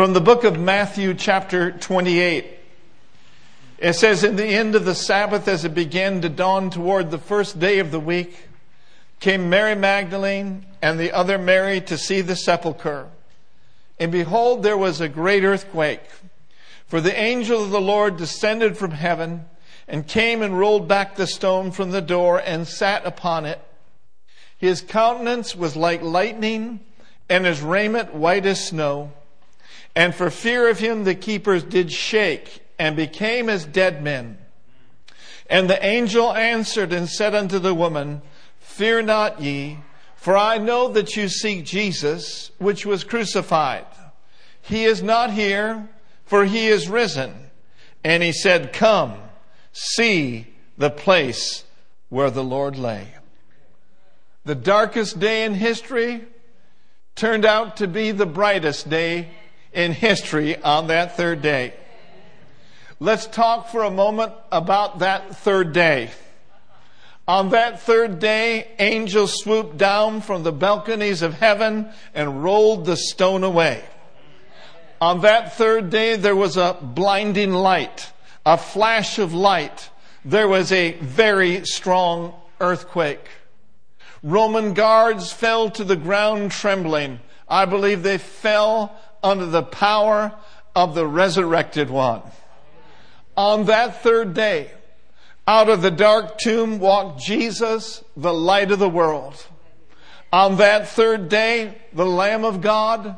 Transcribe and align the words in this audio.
from 0.00 0.14
the 0.14 0.20
book 0.22 0.44
of 0.44 0.58
Matthew, 0.58 1.12
chapter 1.12 1.72
28. 1.72 2.46
It 3.76 3.92
says, 3.92 4.24
In 4.24 4.36
the 4.36 4.46
end 4.46 4.74
of 4.74 4.86
the 4.86 4.94
Sabbath, 4.94 5.46
as 5.46 5.66
it 5.66 5.74
began 5.74 6.22
to 6.22 6.30
dawn 6.30 6.70
toward 6.70 7.10
the 7.10 7.18
first 7.18 7.58
day 7.58 7.80
of 7.80 7.90
the 7.90 8.00
week, 8.00 8.34
came 9.20 9.50
Mary 9.50 9.74
Magdalene 9.74 10.64
and 10.80 10.98
the 10.98 11.12
other 11.12 11.36
Mary 11.36 11.82
to 11.82 11.98
see 11.98 12.22
the 12.22 12.34
sepulchre. 12.34 13.10
And 13.98 14.10
behold, 14.10 14.62
there 14.62 14.78
was 14.78 15.02
a 15.02 15.08
great 15.10 15.44
earthquake. 15.44 16.08
For 16.86 17.02
the 17.02 17.14
angel 17.14 17.62
of 17.62 17.68
the 17.68 17.78
Lord 17.78 18.16
descended 18.16 18.78
from 18.78 18.92
heaven 18.92 19.44
and 19.86 20.06
came 20.06 20.40
and 20.40 20.58
rolled 20.58 20.88
back 20.88 21.16
the 21.16 21.26
stone 21.26 21.72
from 21.72 21.90
the 21.90 22.00
door 22.00 22.40
and 22.40 22.66
sat 22.66 23.04
upon 23.04 23.44
it. 23.44 23.60
His 24.56 24.80
countenance 24.80 25.54
was 25.54 25.76
like 25.76 26.00
lightning 26.00 26.80
and 27.28 27.44
his 27.44 27.60
raiment 27.60 28.14
white 28.14 28.46
as 28.46 28.66
snow. 28.66 29.12
And 29.94 30.14
for 30.14 30.30
fear 30.30 30.68
of 30.68 30.78
him, 30.78 31.04
the 31.04 31.14
keepers 31.14 31.64
did 31.64 31.92
shake 31.92 32.62
and 32.78 32.96
became 32.96 33.48
as 33.48 33.64
dead 33.64 34.02
men. 34.02 34.38
And 35.48 35.68
the 35.68 35.84
angel 35.84 36.32
answered 36.32 36.92
and 36.92 37.08
said 37.08 37.34
unto 37.34 37.58
the 37.58 37.74
woman, 37.74 38.22
Fear 38.60 39.02
not 39.02 39.40
ye, 39.40 39.78
for 40.14 40.36
I 40.36 40.58
know 40.58 40.88
that 40.88 41.16
you 41.16 41.28
seek 41.28 41.64
Jesus, 41.64 42.52
which 42.58 42.86
was 42.86 43.04
crucified. 43.04 43.86
He 44.62 44.84
is 44.84 45.02
not 45.02 45.32
here 45.32 45.88
for 46.30 46.44
he 46.44 46.68
is 46.68 46.88
risen. 46.88 47.34
And 48.04 48.22
he 48.22 48.30
said, 48.30 48.72
Come, 48.72 49.16
see 49.72 50.46
the 50.78 50.88
place 50.88 51.64
where 52.08 52.30
the 52.30 52.44
Lord 52.44 52.78
lay. 52.78 53.08
The 54.44 54.54
darkest 54.54 55.18
day 55.18 55.44
in 55.44 55.54
history 55.54 56.24
turned 57.16 57.44
out 57.44 57.78
to 57.78 57.88
be 57.88 58.12
the 58.12 58.26
brightest 58.26 58.88
day 58.88 59.30
in 59.72 59.92
history 59.92 60.60
on 60.62 60.88
that 60.88 61.16
third 61.16 61.42
day. 61.42 61.74
Let's 62.98 63.26
talk 63.26 63.68
for 63.68 63.84
a 63.84 63.90
moment 63.90 64.32
about 64.52 64.98
that 64.98 65.36
third 65.36 65.72
day. 65.72 66.10
On 67.26 67.50
that 67.50 67.80
third 67.80 68.18
day, 68.18 68.68
angels 68.78 69.40
swooped 69.40 69.78
down 69.78 70.20
from 70.20 70.42
the 70.42 70.52
balconies 70.52 71.22
of 71.22 71.34
heaven 71.34 71.88
and 72.12 72.42
rolled 72.42 72.84
the 72.84 72.96
stone 72.96 73.44
away. 73.44 73.84
On 75.00 75.22
that 75.22 75.54
third 75.56 75.90
day, 75.90 76.16
there 76.16 76.36
was 76.36 76.56
a 76.56 76.76
blinding 76.82 77.52
light, 77.52 78.12
a 78.44 78.58
flash 78.58 79.18
of 79.18 79.32
light. 79.32 79.88
There 80.24 80.48
was 80.48 80.72
a 80.72 80.92
very 80.94 81.64
strong 81.64 82.34
earthquake. 82.60 83.26
Roman 84.22 84.74
guards 84.74 85.32
fell 85.32 85.70
to 85.70 85.84
the 85.84 85.96
ground 85.96 86.50
trembling. 86.50 87.20
I 87.48 87.64
believe 87.64 88.02
they 88.02 88.18
fell 88.18 88.94
under 89.22 89.46
the 89.46 89.62
power 89.62 90.32
of 90.74 90.94
the 90.94 91.06
resurrected 91.06 91.90
one. 91.90 92.22
On 93.36 93.66
that 93.66 94.02
third 94.02 94.34
day, 94.34 94.70
out 95.46 95.68
of 95.68 95.82
the 95.82 95.90
dark 95.90 96.38
tomb 96.38 96.78
walked 96.78 97.20
Jesus, 97.20 98.04
the 98.16 98.32
light 98.32 98.70
of 98.70 98.78
the 98.78 98.88
world. 98.88 99.46
On 100.32 100.56
that 100.58 100.88
third 100.88 101.28
day, 101.28 101.78
the 101.92 102.06
Lamb 102.06 102.44
of 102.44 102.60
God 102.60 103.16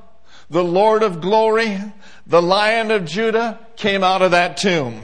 the 0.53 0.62
Lord 0.62 1.03
of 1.03 1.23
glory, 1.23 1.80
the 2.27 2.42
Lion 2.42 2.91
of 2.91 3.06
Judah, 3.06 3.58
came 3.75 4.05
out 4.05 4.20
of 4.20 4.33
that 4.33 4.58
tomb. 4.58 5.00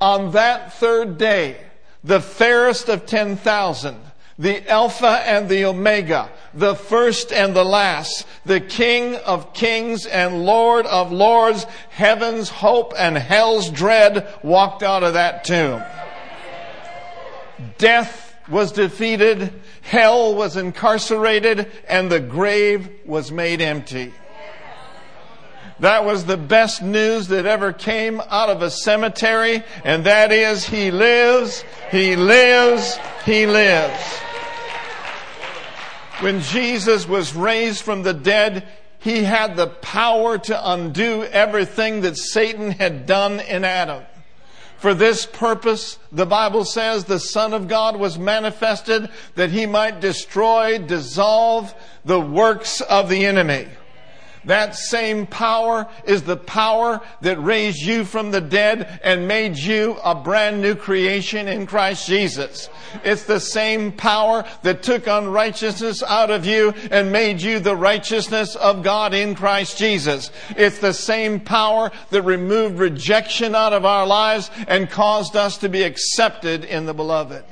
On 0.00 0.32
that 0.32 0.72
third 0.72 1.18
day, 1.18 1.58
the 2.02 2.20
fairest 2.20 2.88
of 2.88 3.04
10,000, 3.04 3.96
the 4.38 4.68
Alpha 4.70 5.22
and 5.24 5.48
the 5.48 5.64
Omega, 5.64 6.30
the 6.52 6.74
first 6.74 7.32
and 7.32 7.56
the 7.56 7.64
last, 7.64 8.26
the 8.44 8.60
King 8.60 9.16
of 9.16 9.54
kings 9.54 10.04
and 10.04 10.44
Lord 10.44 10.84
of 10.86 11.10
lords, 11.10 11.64
heaven's 11.90 12.48
hope 12.50 12.92
and 12.98 13.16
hell's 13.16 13.70
dread 13.70 14.28
walked 14.42 14.82
out 14.82 15.02
of 15.02 15.14
that 15.14 15.44
tomb. 15.44 15.82
Death 17.78 18.34
was 18.48 18.72
defeated, 18.72 19.52
hell 19.80 20.34
was 20.34 20.56
incarcerated, 20.56 21.70
and 21.88 22.10
the 22.10 22.20
grave 22.20 22.90
was 23.06 23.32
made 23.32 23.60
empty. 23.60 24.12
That 25.80 26.04
was 26.04 26.24
the 26.24 26.38
best 26.38 26.82
news 26.82 27.28
that 27.28 27.44
ever 27.44 27.72
came 27.72 28.20
out 28.20 28.48
of 28.48 28.62
a 28.62 28.70
cemetery, 28.70 29.62
and 29.84 30.04
that 30.04 30.32
is 30.32 30.64
He 30.66 30.90
lives, 30.90 31.64
He 31.90 32.16
lives, 32.16 32.98
He 33.24 33.46
lives. 33.46 34.20
When 36.20 36.40
Jesus 36.40 37.06
was 37.06 37.34
raised 37.34 37.82
from 37.82 38.02
the 38.02 38.14
dead, 38.14 38.66
He 38.98 39.24
had 39.24 39.56
the 39.56 39.66
power 39.66 40.38
to 40.38 40.72
undo 40.72 41.24
everything 41.24 42.00
that 42.00 42.16
Satan 42.16 42.70
had 42.70 43.06
done 43.06 43.40
in 43.40 43.64
Adam. 43.64 44.02
For 44.78 44.94
this 44.94 45.26
purpose, 45.26 45.98
the 46.10 46.26
Bible 46.26 46.64
says 46.64 47.04
the 47.04 47.20
Son 47.20 47.52
of 47.52 47.68
God 47.68 47.96
was 47.96 48.18
manifested 48.18 49.10
that 49.34 49.50
He 49.50 49.66
might 49.66 50.00
destroy, 50.00 50.78
dissolve 50.78 51.74
the 52.04 52.20
works 52.20 52.80
of 52.80 53.08
the 53.08 53.26
enemy. 53.26 53.68
That 54.46 54.76
same 54.76 55.26
power 55.26 55.88
is 56.04 56.22
the 56.22 56.36
power 56.36 57.00
that 57.20 57.42
raised 57.42 57.82
you 57.82 58.04
from 58.04 58.30
the 58.30 58.40
dead 58.40 59.00
and 59.02 59.28
made 59.28 59.56
you 59.56 59.96
a 60.04 60.14
brand 60.14 60.62
new 60.62 60.76
creation 60.76 61.48
in 61.48 61.66
Christ 61.66 62.06
Jesus. 62.06 62.68
It's 63.04 63.24
the 63.24 63.40
same 63.40 63.92
power 63.92 64.44
that 64.62 64.82
took 64.82 65.08
unrighteousness 65.08 66.02
out 66.04 66.30
of 66.30 66.46
you 66.46 66.72
and 66.90 67.10
made 67.10 67.42
you 67.42 67.58
the 67.58 67.76
righteousness 67.76 68.54
of 68.54 68.84
God 68.84 69.14
in 69.14 69.34
Christ 69.34 69.78
Jesus. 69.78 70.30
It's 70.50 70.78
the 70.78 70.94
same 70.94 71.40
power 71.40 71.90
that 72.10 72.22
removed 72.22 72.78
rejection 72.78 73.54
out 73.54 73.72
of 73.72 73.84
our 73.84 74.06
lives 74.06 74.50
and 74.68 74.88
caused 74.88 75.36
us 75.36 75.58
to 75.58 75.68
be 75.68 75.82
accepted 75.82 76.64
in 76.64 76.86
the 76.86 76.94
beloved. 76.94 77.44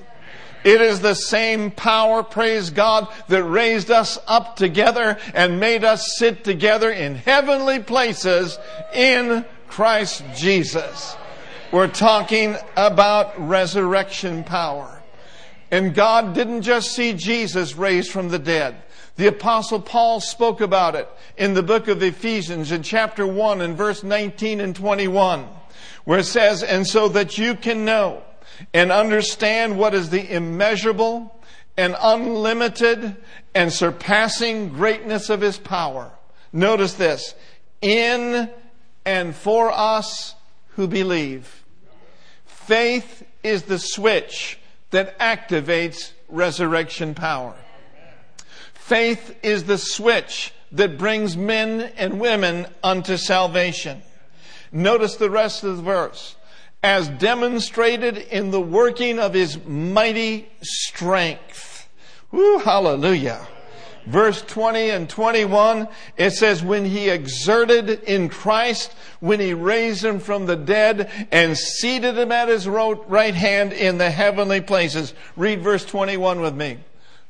It 0.64 0.80
is 0.80 1.00
the 1.00 1.14
same 1.14 1.70
power, 1.70 2.22
praise 2.22 2.70
God, 2.70 3.08
that 3.28 3.44
raised 3.44 3.91
us 3.91 4.19
up 4.26 4.56
together 4.56 5.19
and 5.34 5.60
made 5.60 5.84
us 5.84 6.16
sit 6.16 6.42
together 6.42 6.91
in 6.91 7.16
heavenly 7.16 7.80
places 7.80 8.58
in 8.94 9.44
Christ 9.69 10.24
Jesus. 10.34 11.16
We're 11.70 11.88
talking 11.88 12.56
about 12.76 13.48
resurrection 13.48 14.42
power. 14.44 15.03
And 15.70 15.94
God 15.94 16.34
didn't 16.34 16.62
just 16.62 16.92
see 16.92 17.12
Jesus 17.12 17.74
raised 17.74 18.10
from 18.10 18.28
the 18.28 18.38
dead. 18.38 18.76
The 19.16 19.26
apostle 19.26 19.80
Paul 19.80 20.20
spoke 20.20 20.60
about 20.60 20.94
it 20.94 21.08
in 21.36 21.54
the 21.54 21.62
book 21.62 21.88
of 21.88 22.03
Ephesians 22.03 22.72
in 22.72 22.82
chapter 22.82 23.26
1 23.26 23.60
and 23.60 23.76
verse 23.76 24.03
19 24.03 24.60
and 24.60 24.74
21, 24.74 25.47
where 26.04 26.20
it 26.20 26.24
says, 26.24 26.62
and 26.62 26.86
so 26.86 27.08
that 27.08 27.36
you 27.36 27.54
can 27.54 27.84
know 27.84 28.22
and 28.72 28.92
understand 28.92 29.78
what 29.78 29.94
is 29.94 30.10
the 30.10 30.32
immeasurable 30.32 31.34
and 31.76 31.97
unlimited 32.00 33.16
and 33.54 33.72
surpassing 33.72 34.69
greatness 34.69 35.31
of 35.31 35.41
his 35.41 35.59
power. 35.59 36.10
Notice 36.53 36.94
this 36.94 37.34
in 37.81 38.50
and 39.04 39.34
for 39.34 39.70
us 39.72 40.34
who 40.70 40.87
believe. 40.87 41.65
Faith 42.47 43.26
is 43.42 43.65
the 43.65 43.78
switch 43.78 44.59
that 44.91 45.19
activates 45.19 46.12
resurrection 46.28 47.15
power. 47.15 47.54
Faith 48.72 49.36
is 49.42 49.65
the 49.65 49.78
switch 49.78 50.53
that 50.72 50.98
brings 50.98 51.36
men 51.36 51.92
and 51.97 52.21
women 52.21 52.66
unto 52.82 53.16
salvation. 53.16 54.03
Notice 54.72 55.16
the 55.16 55.31
rest 55.31 55.62
of 55.65 55.76
the 55.76 55.82
verse 55.82 56.36
as 56.84 57.09
demonstrated 57.09 58.19
in 58.19 58.50
the 58.50 58.61
working 58.61 59.19
of 59.19 59.33
his 59.33 59.59
mighty 59.65 60.47
strength. 60.61 61.89
Hallelujah. 62.31 63.49
Verse 64.05 64.43
20 64.43 64.91
and 64.91 65.09
21, 65.09 65.89
it 66.19 66.33
says, 66.33 66.62
when 66.62 66.84
he 66.84 67.09
exerted 67.09 67.89
in 68.03 68.28
Christ, 68.28 68.93
when 69.21 69.41
he 69.41 69.54
raised 69.54 70.04
him 70.04 70.21
from 70.21 70.45
the 70.45 70.57
dead 70.57 71.10
and 71.33 71.57
seated 71.57 72.19
him 72.19 72.31
at 72.31 72.48
his 72.48 72.69
right 72.69 73.34
hand 73.34 73.72
in 73.72 73.97
the 73.97 74.10
heavenly 74.10 74.60
places. 74.60 75.15
Read 75.37 75.63
verse 75.63 75.87
21 75.87 76.42
with 76.42 76.54
me. 76.54 76.77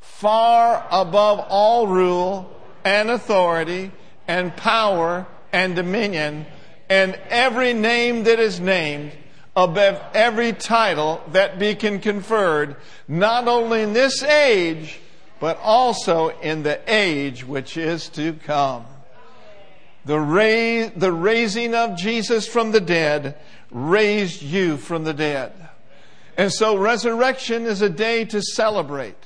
Far 0.00 0.84
above 0.90 1.38
all 1.48 1.86
rule 1.86 2.50
and 2.84 3.08
authority 3.08 3.92
and 4.26 4.56
power 4.56 5.28
and 5.52 5.76
dominion 5.76 6.44
and 6.88 7.14
every 7.30 7.72
name 7.72 8.24
that 8.24 8.40
is 8.40 8.58
named, 8.58 9.12
above 9.56 10.02
every 10.14 10.52
title 10.52 11.22
that 11.32 11.58
be 11.58 11.74
can 11.74 12.00
conferred, 12.00 12.76
not 13.06 13.46
only 13.46 13.82
in 13.82 13.92
this 13.92 14.22
age, 14.22 14.98
but 15.40 15.58
also 15.62 16.28
in 16.40 16.62
the 16.62 16.80
age 16.86 17.44
which 17.46 17.76
is 17.76 18.08
to 18.08 18.32
come. 18.32 18.84
The, 20.04 20.18
ra- 20.18 20.90
the 20.94 21.12
raising 21.12 21.74
of 21.74 21.96
Jesus 21.96 22.46
from 22.46 22.72
the 22.72 22.80
dead 22.80 23.38
raised 23.70 24.42
you 24.42 24.76
from 24.76 25.04
the 25.04 25.14
dead. 25.14 25.52
And 26.36 26.52
so 26.52 26.76
resurrection 26.76 27.64
is 27.64 27.80
a 27.80 27.88
day 27.88 28.24
to 28.26 28.42
celebrate. 28.42 29.16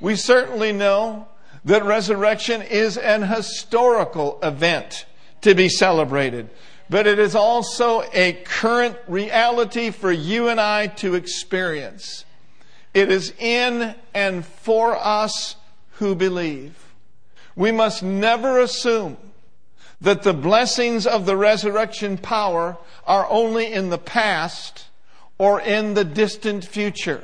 We 0.00 0.16
certainly 0.16 0.72
know 0.72 1.28
that 1.64 1.84
resurrection 1.84 2.62
is 2.62 2.96
an 2.96 3.22
historical 3.22 4.38
event 4.42 5.06
to 5.42 5.54
be 5.54 5.68
celebrated, 5.68 6.50
but 6.90 7.06
it 7.06 7.18
is 7.18 7.34
also 7.34 8.02
a 8.12 8.32
current 8.44 8.96
reality 9.06 9.90
for 9.90 10.10
you 10.10 10.48
and 10.48 10.60
I 10.60 10.86
to 10.86 11.14
experience. 11.14 12.24
It 12.94 13.10
is 13.10 13.32
in 13.38 13.94
and 14.14 14.44
for 14.44 14.96
us 14.96 15.56
who 15.92 16.14
believe. 16.14 16.92
We 17.54 17.72
must 17.72 18.02
never 18.02 18.58
assume 18.58 19.16
that 20.00 20.22
the 20.22 20.32
blessings 20.32 21.06
of 21.06 21.26
the 21.26 21.36
resurrection 21.36 22.16
power 22.16 22.78
are 23.06 23.28
only 23.28 23.72
in 23.72 23.90
the 23.90 23.98
past 23.98 24.86
or 25.38 25.60
in 25.60 25.94
the 25.94 26.04
distant 26.04 26.64
future. 26.64 27.22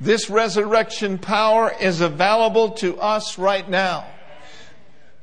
This 0.00 0.28
resurrection 0.28 1.18
power 1.18 1.72
is 1.80 2.00
available 2.00 2.70
to 2.72 2.98
us 2.98 3.38
right 3.38 3.68
now. 3.68 4.06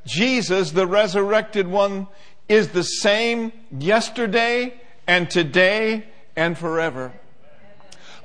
Jesus, 0.06 0.70
the 0.70 0.86
resurrected 0.86 1.68
one, 1.68 2.06
is 2.50 2.70
the 2.70 2.82
same 2.82 3.52
yesterday 3.70 4.74
and 5.06 5.30
today 5.30 6.04
and 6.34 6.58
forever. 6.58 7.12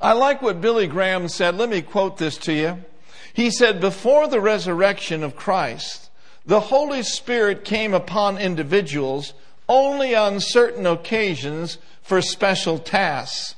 I 0.01 0.13
like 0.13 0.41
what 0.41 0.61
Billy 0.61 0.87
Graham 0.87 1.27
said. 1.27 1.55
Let 1.55 1.69
me 1.69 1.83
quote 1.83 2.17
this 2.17 2.35
to 2.39 2.53
you. 2.53 2.83
He 3.35 3.51
said, 3.51 3.79
Before 3.79 4.27
the 4.27 4.41
resurrection 4.41 5.21
of 5.21 5.35
Christ, 5.35 6.09
the 6.43 6.59
Holy 6.59 7.03
Spirit 7.03 7.63
came 7.63 7.93
upon 7.93 8.39
individuals 8.39 9.35
only 9.69 10.15
on 10.15 10.39
certain 10.39 10.87
occasions 10.87 11.77
for 12.01 12.19
special 12.19 12.79
tasks. 12.79 13.53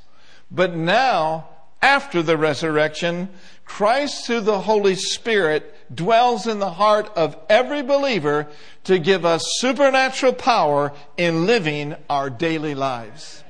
But 0.51 0.75
now, 0.75 1.47
after 1.81 2.21
the 2.21 2.35
resurrection, 2.35 3.29
Christ 3.63 4.25
through 4.25 4.41
the 4.41 4.61
Holy 4.61 4.95
Spirit 4.95 5.73
dwells 5.93 6.47
in 6.47 6.59
the 6.59 6.71
heart 6.71 7.09
of 7.15 7.37
every 7.49 7.81
believer 7.81 8.47
to 8.83 8.99
give 8.99 9.25
us 9.25 9.41
supernatural 9.59 10.33
power 10.33 10.93
in 11.17 11.45
living 11.45 11.95
our 12.09 12.29
daily 12.29 12.75
lives. 12.75 13.43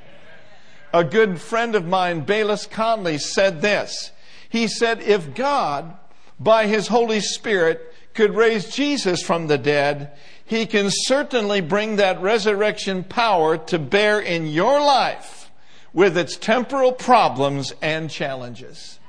A 0.93 1.03
good 1.03 1.41
friend 1.41 1.75
of 1.75 1.85
mine, 1.85 2.21
Bayless 2.21 2.65
Conley, 2.65 3.17
said 3.17 3.61
this. 3.61 4.11
He 4.49 4.67
said, 4.67 5.01
if 5.01 5.33
God, 5.35 5.97
by 6.39 6.67
His 6.67 6.87
Holy 6.87 7.19
Spirit, 7.19 7.93
could 8.13 8.35
raise 8.35 8.69
Jesus 8.69 9.21
from 9.21 9.47
the 9.47 9.57
dead, 9.57 10.11
He 10.45 10.65
can 10.65 10.89
certainly 10.89 11.61
bring 11.61 11.97
that 11.97 12.21
resurrection 12.21 13.03
power 13.03 13.57
to 13.57 13.77
bear 13.77 14.19
in 14.19 14.47
your 14.47 14.79
life 14.79 15.51
with 15.93 16.17
its 16.17 16.37
temporal 16.37 16.93
problems 16.93 17.73
and 17.81 18.09
challenges. 18.09 18.99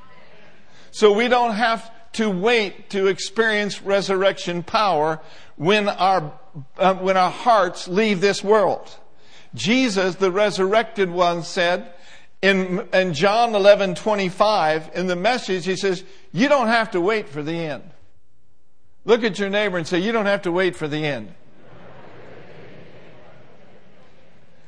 So 0.91 1.13
we 1.13 1.29
don't 1.29 1.55
have 1.55 1.91
to 2.13 2.31
wait 2.31 2.91
to 2.91 3.07
experience 3.07 3.83
resurrection 3.83 4.63
power 4.63 5.21
when 5.57 5.89
our, 5.89 6.33
uh, 6.79 6.95
when 6.95 7.17
our 7.17 7.31
hearts 7.31 7.89
leave 7.89 8.21
this 8.21 8.43
world. 8.43 8.89
Jesus, 9.55 10.17
the 10.17 10.31
resurrected 10.31 11.11
one, 11.11 11.43
said 11.43 11.93
in, 12.43 12.89
in 12.93 13.15
John 13.15 13.55
11, 13.55 13.95
25, 13.95 14.91
in 14.95 15.07
the 15.07 15.17
message, 15.17 15.65
he 15.65 15.77
says, 15.77 16.05
you 16.33 16.49
don't 16.49 16.69
have 16.69 16.93
to 16.93 17.01
wait 17.01 17.29
for 17.29 17.43
the 17.43 17.53
end. 17.53 17.83
Look 19.05 19.25
at 19.25 19.39
your 19.39 19.49
neighbor 19.49 19.79
and 19.79 19.87
say, 19.87 20.01
You 20.01 20.13
don't 20.13 20.27
have 20.27 20.43
to 20.43 20.53
wait 20.53 20.77
for 20.77 20.87
the 20.87 21.03
end. 21.03 21.33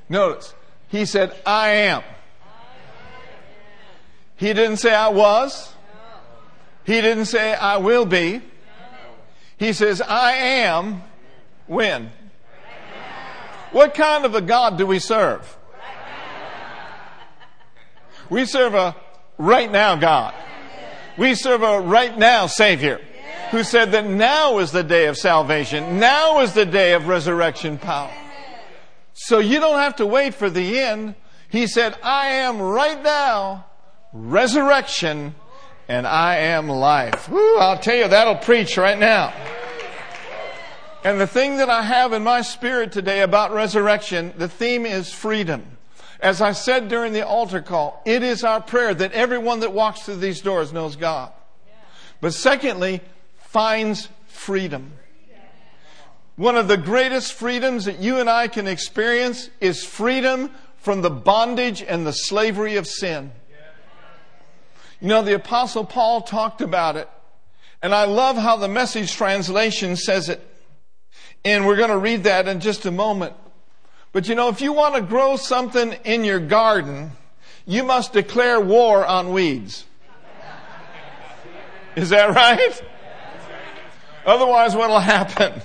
Notice, 0.09 0.55
he 0.89 1.05
said, 1.05 1.35
I 1.45 1.69
am. 1.69 2.03
He 4.37 4.55
didn't 4.55 4.79
say 4.79 4.95
I 4.95 5.09
was. 5.09 5.75
He 6.85 7.01
didn't 7.01 7.27
say 7.27 7.55
I 7.55 7.77
will 7.77 8.07
be. 8.07 8.43
He 9.57 9.73
says, 9.73 10.01
I 10.01 10.33
am 10.33 11.03
when? 11.67 12.11
What 13.73 13.95
kind 13.95 14.25
of 14.25 14.35
a 14.35 14.41
God 14.41 14.79
do 14.79 14.87
we 14.87 14.99
serve? 14.99 15.57
We 18.31 18.45
serve 18.47 18.75
a 18.75 18.97
right 19.39 19.71
now 19.71 19.97
God. 19.97 20.35
We 21.19 21.35
serve 21.35 21.63
a 21.63 21.81
right 21.81 22.17
now 22.17 22.47
Savior 22.47 23.01
who 23.51 23.65
said 23.65 23.93
that 23.93 24.07
now 24.07 24.59
is 24.59 24.71
the 24.71 24.85
day 24.85 25.07
of 25.07 25.19
salvation. 25.19 25.99
Now 25.99 26.41
is 26.41 26.53
the 26.53 26.65
day 26.65 26.95
of 26.95 27.09
resurrection 27.09 27.79
power. 27.79 28.13
So 29.13 29.41
you 29.41 29.59
don't 29.59 29.79
have 29.79 29.97
to 29.97 30.07
wait 30.07 30.35
for 30.35 30.49
the 30.49 30.79
end. 30.79 31.17
He 31.49 31.67
said, 31.67 31.97
I 32.03 32.29
am 32.29 32.61
right 32.61 33.03
now 33.03 33.67
resurrection 34.13 35.35
and 35.91 36.07
I 36.07 36.37
am 36.37 36.69
life. 36.69 37.29
Woo, 37.29 37.57
I'll 37.59 37.77
tell 37.77 37.97
you, 37.97 38.07
that'll 38.07 38.37
preach 38.37 38.77
right 38.77 38.97
now. 38.97 39.35
And 41.03 41.21
the 41.21 41.27
thing 41.27 41.57
that 41.57 41.69
I 41.69 41.83
have 41.83 42.13
in 42.13 42.23
my 42.23 42.43
spirit 42.43 42.93
today 42.93 43.23
about 43.23 43.53
resurrection, 43.53 44.33
the 44.37 44.49
theme 44.49 44.87
is 44.87 45.13
freedom. 45.13 45.67
As 46.21 46.41
I 46.41 46.53
said 46.53 46.87
during 46.87 47.13
the 47.13 47.27
altar 47.27 47.61
call, 47.61 48.03
it 48.05 48.23
is 48.23 48.45
our 48.45 48.61
prayer 48.61 48.95
that 48.95 49.13
everyone 49.15 49.61
that 49.61 49.73
walks 49.73 50.03
through 50.03 50.19
these 50.19 50.41
doors 50.41 50.73
knows 50.73 50.95
God. 50.95 51.33
But 52.21 52.35
secondly, 52.35 53.01
finds 53.39 54.09
freedom. 54.29 54.93
One 56.37 56.55
of 56.55 56.69
the 56.69 56.77
greatest 56.77 57.33
freedoms 57.33 57.87
that 57.87 57.99
you 57.99 58.21
and 58.21 58.31
I 58.31 58.47
can 58.47 58.69
experience 58.69 59.51
is 59.61 59.85
freedom 59.85 60.53
from 60.77 61.03
the 61.03 61.11
bondage 61.11 61.83
and 61.83 62.07
the 62.07 62.13
slavery 62.13 62.77
of 62.77 62.87
sin. 62.87 63.33
You 65.01 65.09
know, 65.09 65.23
the 65.23 65.35
Apostle 65.35 65.85
Paul 65.85 66.21
talked 66.21 66.61
about 66.61 66.97
it, 66.97 67.09
and 67.83 67.95
I 67.95 68.05
love 68.05 68.37
how 68.37 68.57
the 68.57 68.69
message 68.69 69.15
translation 69.15 69.97
says 69.97 70.29
it. 70.29 70.47
And 71.43 71.67
we're 71.67 71.77
going 71.77 71.91
to 71.91 71.99
read 71.99 72.25
that 72.25 72.47
in 72.47 72.61
just 72.61 72.85
a 72.85 72.91
moment. 72.91 73.33
But 74.13 74.29
you 74.29 74.35
know, 74.35 74.49
if 74.49 74.61
you 74.61 74.73
want 74.75 74.97
to 74.97 75.01
grow 75.01 75.37
something 75.37 75.93
in 76.05 76.25
your 76.25 76.39
garden, 76.39 77.13
you 77.67 77.83
must 77.83 78.13
declare 78.13 78.61
war 78.61 79.07
on 79.07 79.33
weeds. 79.33 79.87
Is 81.97 82.11
that 82.11 82.35
right? 82.35 82.83
Otherwise, 84.27 84.77
what 84.77 84.91
will 84.91 85.01
happen? 85.01 85.63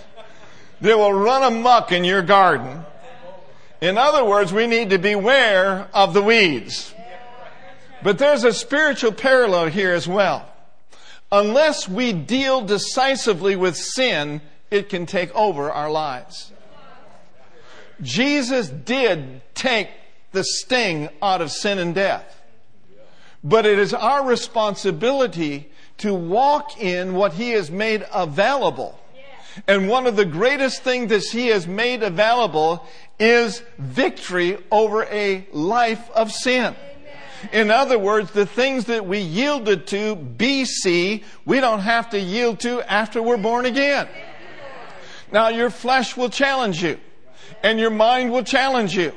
They 0.80 0.94
will 0.94 1.14
run 1.14 1.44
amuck 1.44 1.92
in 1.92 2.06
your 2.06 2.22
garden. 2.22 2.86
In 3.82 3.98
other 3.98 4.24
words, 4.24 4.54
we 4.54 4.66
need 4.66 4.92
to 4.92 4.98
beware 4.98 5.90
of 5.94 6.14
the 6.14 6.22
weeds. 6.22 6.95
But 8.06 8.20
there's 8.20 8.44
a 8.44 8.54
spiritual 8.54 9.14
parallel 9.14 9.66
here 9.66 9.92
as 9.92 10.08
well. 10.08 10.48
Unless 11.32 11.90
we 11.90 12.14
deal 12.14 12.62
decisively 12.62 13.56
with 13.56 13.76
sin, 13.76 14.42
it 14.70 14.90
can 14.90 15.08
take 15.08 15.34
over 15.34 15.72
our 15.72 15.90
lives. 15.90 16.52
Jesus 18.04 18.70
did 18.70 19.42
take 19.56 19.90
the 20.34 20.44
sting 20.44 21.10
out 21.20 21.42
of 21.42 21.52
sin 21.52 21.80
and 21.80 21.96
death. 21.96 22.44
But 23.44 23.66
it 23.66 23.80
is 23.80 23.92
our 23.92 24.24
responsibility 24.24 25.72
to 25.98 26.14
walk 26.14 26.80
in 26.80 27.16
what 27.16 27.34
He 27.34 27.50
has 27.54 27.72
made 27.72 28.06
available. 28.14 29.00
And 29.68 29.90
one 29.90 30.06
of 30.06 30.16
the 30.16 30.26
greatest 30.26 30.84
things 30.84 31.10
that 31.10 31.24
He 31.24 31.48
has 31.48 31.66
made 31.66 32.04
available 32.04 32.86
is 33.18 33.64
victory 33.80 34.60
over 34.70 35.06
a 35.06 35.48
life 35.52 36.08
of 36.12 36.32
sin. 36.32 36.76
In 37.52 37.72
other 37.72 38.00
words, 38.00 38.32
the 38.32 38.46
things 38.46 38.86
that 38.86 39.06
we 39.06 39.20
yielded 39.20 39.88
to 39.88 40.16
BC, 40.16 41.24
we 41.46 41.60
don't 41.60 41.80
have 41.80 42.10
to 42.12 42.20
yield 42.20 42.60
to 42.62 42.82
after 42.92 43.22
we're 43.22 43.38
born 43.38 43.66
again. 43.66 44.08
Now 45.32 45.50
your 45.50 45.70
flesh 45.70 46.16
will 46.16 46.30
challenge 46.30 46.82
you 46.82 47.00
and 47.64 47.80
your 47.80 47.90
mind 47.90 48.32
will 48.32 48.44
challenge 48.44 48.96
you. 48.96 49.14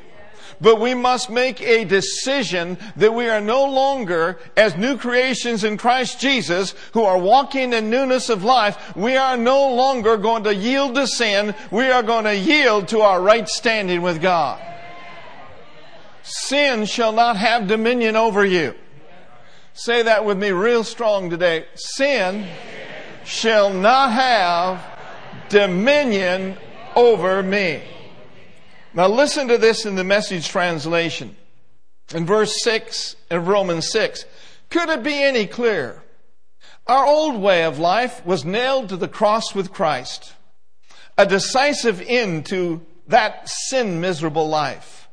But 0.61 0.81
we 0.81 0.95
must 0.95 1.31
make 1.31 1.61
a 1.61 1.85
decision 1.85 2.79
that 2.97 3.15
we 3.15 3.29
are 3.29 3.41
no 3.41 3.65
longer, 3.67 4.41
as 4.57 4.77
new 4.77 4.97
creations 4.97 5.63
in 5.63 5.77
Christ 5.77 6.21
Jesus, 6.21 6.75
who 6.93 7.05
are 7.05 7.19
walking 7.19 7.73
in 7.73 7.91
newness 7.91 8.29
of 8.29 8.43
life, 8.43 8.97
we 8.97 9.17
are 9.17 9.37
no 9.37 9.73
longer 9.75 10.17
going 10.17 10.43
to 10.45 10.55
yield 10.55 10.97
to 10.97 11.07
sin. 11.07 11.55
We 11.71 11.91
are 11.91 12.03
going 12.03 12.25
to 12.25 12.35
yield 12.35 12.89
to 12.89 13.03
our 13.03 13.21
right 13.21 13.49
standing 13.49 14.03
with 14.03 14.21
God. 14.21 14.61
Sin 16.29 16.85
shall 16.85 17.13
not 17.13 17.39
have 17.39 17.69
dominion 17.69 18.15
over 18.15 18.45
you. 18.45 18.75
Say 19.73 20.03
that 20.03 20.27
with 20.27 20.37
me 20.37 20.51
real 20.51 20.85
strong 20.85 21.31
today. 21.31 21.65
Sin 21.75 22.47
shall 23.25 23.73
not 23.73 24.13
have 24.13 24.85
dominion 25.49 26.59
over 26.95 27.43
me. 27.43 27.83
Now 28.93 29.09
listen 29.09 29.49
to 29.49 29.57
this 29.57 29.87
in 29.87 29.95
the 29.95 30.05
message 30.05 30.49
translation. 30.49 31.35
In 32.15 32.27
verse 32.27 32.63
6 32.63 33.17
of 33.31 33.49
Romans 33.49 33.91
6. 33.91 34.27
Could 34.69 34.91
it 34.91 35.03
be 35.03 35.15
any 35.15 35.47
clearer? 35.47 36.03
Our 36.87 37.07
old 37.07 37.41
way 37.41 37.65
of 37.65 37.79
life 37.79 38.25
was 38.27 38.45
nailed 38.45 38.91
to 38.91 38.97
the 38.99 39.09
cross 39.09 39.55
with 39.55 39.73
Christ. 39.73 40.35
A 41.17 41.25
decisive 41.25 42.03
end 42.07 42.45
to 42.47 42.85
that 43.07 43.49
sin 43.49 44.01
miserable 44.01 44.49
life. 44.49 45.08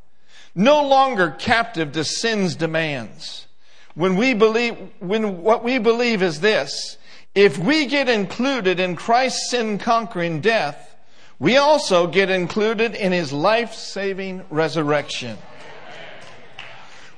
No 0.56 0.88
longer 0.88 1.32
captive 1.32 1.92
to 1.92 2.06
sin's 2.06 2.56
demands. 2.56 3.46
When 3.94 4.16
we 4.16 4.34
believe, 4.34 4.78
when 5.00 5.42
what 5.42 5.64
we 5.64 5.78
believe 5.78 6.22
is 6.22 6.40
this, 6.40 6.98
if 7.34 7.58
we 7.58 7.86
get 7.86 8.08
included 8.08 8.80
in 8.80 8.96
Christ's 8.96 9.52
sin 9.52 9.78
conquering 9.78 10.40
death, 10.40 10.96
we 11.38 11.58
also 11.58 12.08
get 12.08 12.30
included 12.30 12.96
in 12.96 13.12
his 13.12 13.34
life 13.34 13.74
saving 13.74 14.46
resurrection. 14.50 15.38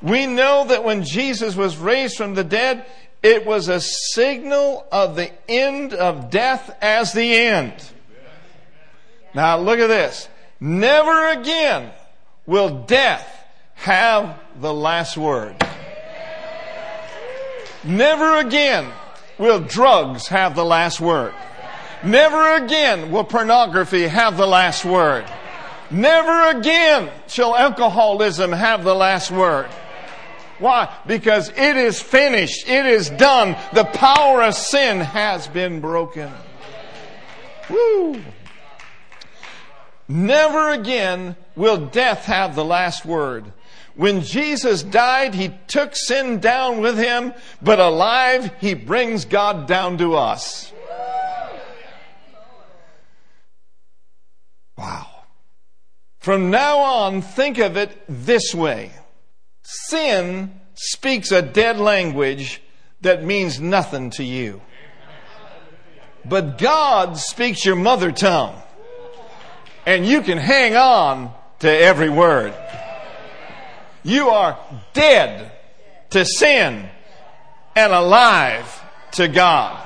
We 0.02 0.26
know 0.26 0.66
that 0.68 0.84
when 0.84 1.04
Jesus 1.04 1.56
was 1.56 1.78
raised 1.78 2.18
from 2.18 2.34
the 2.34 2.44
dead, 2.44 2.86
it 3.22 3.46
was 3.46 3.68
a 3.68 3.82
signal 3.82 4.86
of 4.92 5.16
the 5.16 5.32
end 5.50 5.94
of 5.94 6.32
death 6.32 6.76
as 6.82 7.14
the 7.14 7.36
end. 7.36 7.74
Now 9.36 9.60
look 9.60 9.80
at 9.80 9.88
this. 9.88 10.28
Never 10.60 11.30
again 11.30 11.92
will 12.48 12.84
death 12.84 13.46
have 13.76 14.40
the 14.60 14.74
last 14.74 15.18
word. 15.18 15.56
Never 17.84 18.40
again 18.40 18.92
will 19.38 19.60
drugs 19.60 20.28
have 20.30 20.56
the 20.56 20.66
last 20.66 21.00
word. 21.00 21.34
Never 22.04 22.56
again 22.56 23.12
will 23.12 23.24
pornography 23.24 24.08
have 24.08 24.38
the 24.38 24.48
last 24.48 24.84
word. 24.84 25.26
Never 25.92 26.58
again 26.58 27.12
shall 27.28 27.56
alcoholism 27.56 28.52
have 28.52 28.84
the 28.84 28.96
last 28.96 29.30
word. 29.30 29.68
Why? 30.60 30.94
Because 31.06 31.50
it 31.50 31.78
is 31.78 32.02
finished. 32.02 32.68
It 32.68 32.86
is 32.86 33.10
done. 33.12 33.56
The 33.74 33.86
power 33.86 34.42
of 34.42 34.56
sin 34.56 35.00
has 35.00 35.48
been 35.48 35.80
broken. 35.82 36.32
Woo! 37.70 38.22
Never 40.08 40.72
again 40.72 41.36
will 41.58 41.78
death 41.78 42.26
have 42.26 42.56
the 42.56 42.64
last 42.64 43.06
word. 43.06 43.52
When 43.96 44.22
Jesus 44.22 44.84
died, 44.84 45.34
he 45.34 45.52
took 45.68 45.96
sin 45.96 46.40
down 46.40 46.82
with 46.82 46.98
him, 46.98 47.34
but 47.62 47.80
alive, 47.80 48.54
he 48.62 48.76
brings 48.76 49.26
God 49.26 49.68
down 49.68 49.98
to 49.98 50.16
us. 50.16 50.72
Wow. 54.78 55.08
From 56.20 56.52
now 56.52 56.78
on, 56.78 57.24
think 57.24 57.58
of 57.58 57.76
it 57.76 57.92
this 58.08 58.54
way. 58.54 58.92
Sin 59.64 60.60
speaks 60.76 61.32
a 61.32 61.42
dead 61.42 61.80
language 61.80 62.62
that 63.02 63.24
means 63.24 63.60
nothing 63.60 64.12
to 64.12 64.24
you. 64.24 64.62
But 66.24 66.60
God 66.60 67.18
speaks 67.18 67.66
your 67.66 67.76
mother 67.76 68.12
tongue. 68.12 68.62
And 69.86 70.06
you 70.06 70.22
can 70.22 70.38
hang 70.38 70.76
on 70.76 71.34
to 71.60 71.70
every 71.70 72.10
word. 72.10 72.54
You 74.04 74.30
are 74.30 74.58
dead 74.94 75.52
to 76.12 76.26
sin 76.26 76.90
and 77.76 77.94
alive 77.94 78.82
to 79.14 79.28
God. 79.28 79.84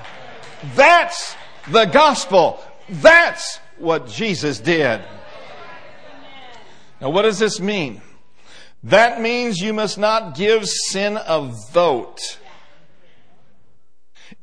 That's 0.75 1.35
the 1.69 1.85
gospel. 1.85 2.61
That's 2.89 3.59
what 3.77 4.07
Jesus 4.07 4.59
did. 4.59 5.01
Now, 6.99 7.09
what 7.09 7.23
does 7.23 7.39
this 7.39 7.59
mean? 7.59 8.01
That 8.83 9.21
means 9.21 9.59
you 9.59 9.73
must 9.73 9.97
not 9.97 10.35
give 10.35 10.67
sin 10.67 11.17
a 11.17 11.41
vote 11.71 12.37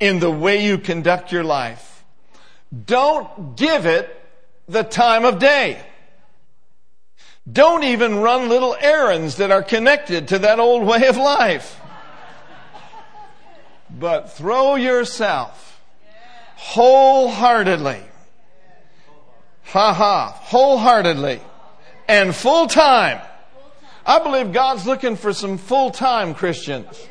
in 0.00 0.18
the 0.20 0.30
way 0.30 0.64
you 0.64 0.78
conduct 0.78 1.32
your 1.32 1.44
life. 1.44 2.04
Don't 2.86 3.56
give 3.56 3.86
it 3.86 4.14
the 4.68 4.82
time 4.82 5.24
of 5.24 5.38
day. 5.38 5.80
Don't 7.50 7.84
even 7.84 8.16
run 8.16 8.48
little 8.48 8.76
errands 8.80 9.36
that 9.36 9.50
are 9.50 9.62
connected 9.62 10.28
to 10.28 10.40
that 10.40 10.58
old 10.58 10.86
way 10.86 11.06
of 11.06 11.16
life. 11.16 11.80
But 13.90 14.32
throw 14.32 14.74
yourself 14.74 15.80
wholeheartedly, 16.56 18.02
ha 19.64 19.92
ha, 19.92 20.38
wholeheartedly 20.42 21.40
and 22.08 22.34
full 22.34 22.66
time. 22.66 23.20
I 24.04 24.18
believe 24.18 24.52
God's 24.52 24.86
looking 24.86 25.16
for 25.16 25.32
some 25.32 25.58
full 25.58 25.90
time 25.90 26.34
Christians. 26.34 27.06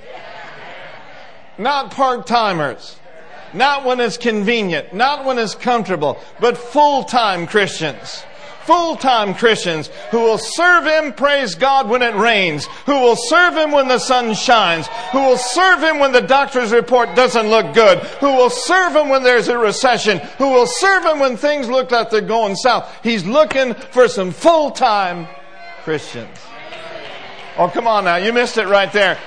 Not 1.58 1.92
part 1.92 2.28
timers. 2.28 2.98
Not 3.54 3.86
when 3.86 4.00
it's 4.00 4.18
convenient. 4.18 4.94
Not 4.94 5.26
when 5.26 5.40
it's 5.40 5.56
comfortable. 5.56 6.20
But 6.40 6.58
full 6.58 7.04
time 7.04 7.48
Christians 7.48 8.24
full 8.68 8.98
time 8.98 9.34
Christians 9.34 9.90
who 10.12 10.20
will 10.20 10.38
serve 10.38 10.86
Him, 10.86 11.14
praise 11.14 11.56
God, 11.56 11.90
when 11.90 12.02
it 12.02 12.14
rains, 12.16 12.66
who 12.86 13.00
will 13.00 13.16
serve 13.16 13.56
Him 13.56 13.72
when 13.72 13.88
the 13.88 13.98
sun 13.98 14.36
shines, 14.36 14.88
who 15.12 15.20
will 15.20 15.38
serve 15.38 15.82
Him 15.82 16.00
when 16.00 16.12
the 16.12 16.22
doctor's 16.22 16.72
report 16.72 17.16
doesn't 17.16 17.50
look 17.50 17.74
good, 17.74 18.00
who 18.20 18.34
will 18.34 18.50
serve 18.50 18.96
Him 18.96 19.10
when 19.10 19.24
there's 19.24 19.48
a 19.48 19.58
recession, 19.58 20.20
who 20.38 20.50
will 20.50 20.68
serve 20.68 21.06
Him 21.06 21.20
when 21.20 21.38
things 21.38 21.70
look 21.70 21.90
like 21.90 22.10
they're 22.10 22.22
going 22.22 22.56
south. 22.58 22.94
He's 23.02 23.26
looking 23.26 23.74
for 23.74 24.08
some 24.08 24.32
full 24.32 24.72
time 24.72 25.28
Christians. 25.84 26.38
Oh, 27.58 27.70
come 27.70 27.88
on 27.88 28.04
now. 28.04 28.18
You 28.18 28.34
missed 28.34 28.58
it 28.58 28.68
right 28.68 28.92
there. 28.92 29.18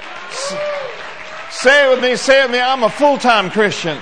Say 1.51 1.87
it 1.87 1.91
with 1.91 2.03
me. 2.03 2.15
Say 2.15 2.43
it 2.43 2.45
with 2.45 2.53
me. 2.53 2.61
I'm 2.61 2.83
a 2.85 2.91
full 2.91 3.19
time 3.19 3.51
Christian. 3.51 3.99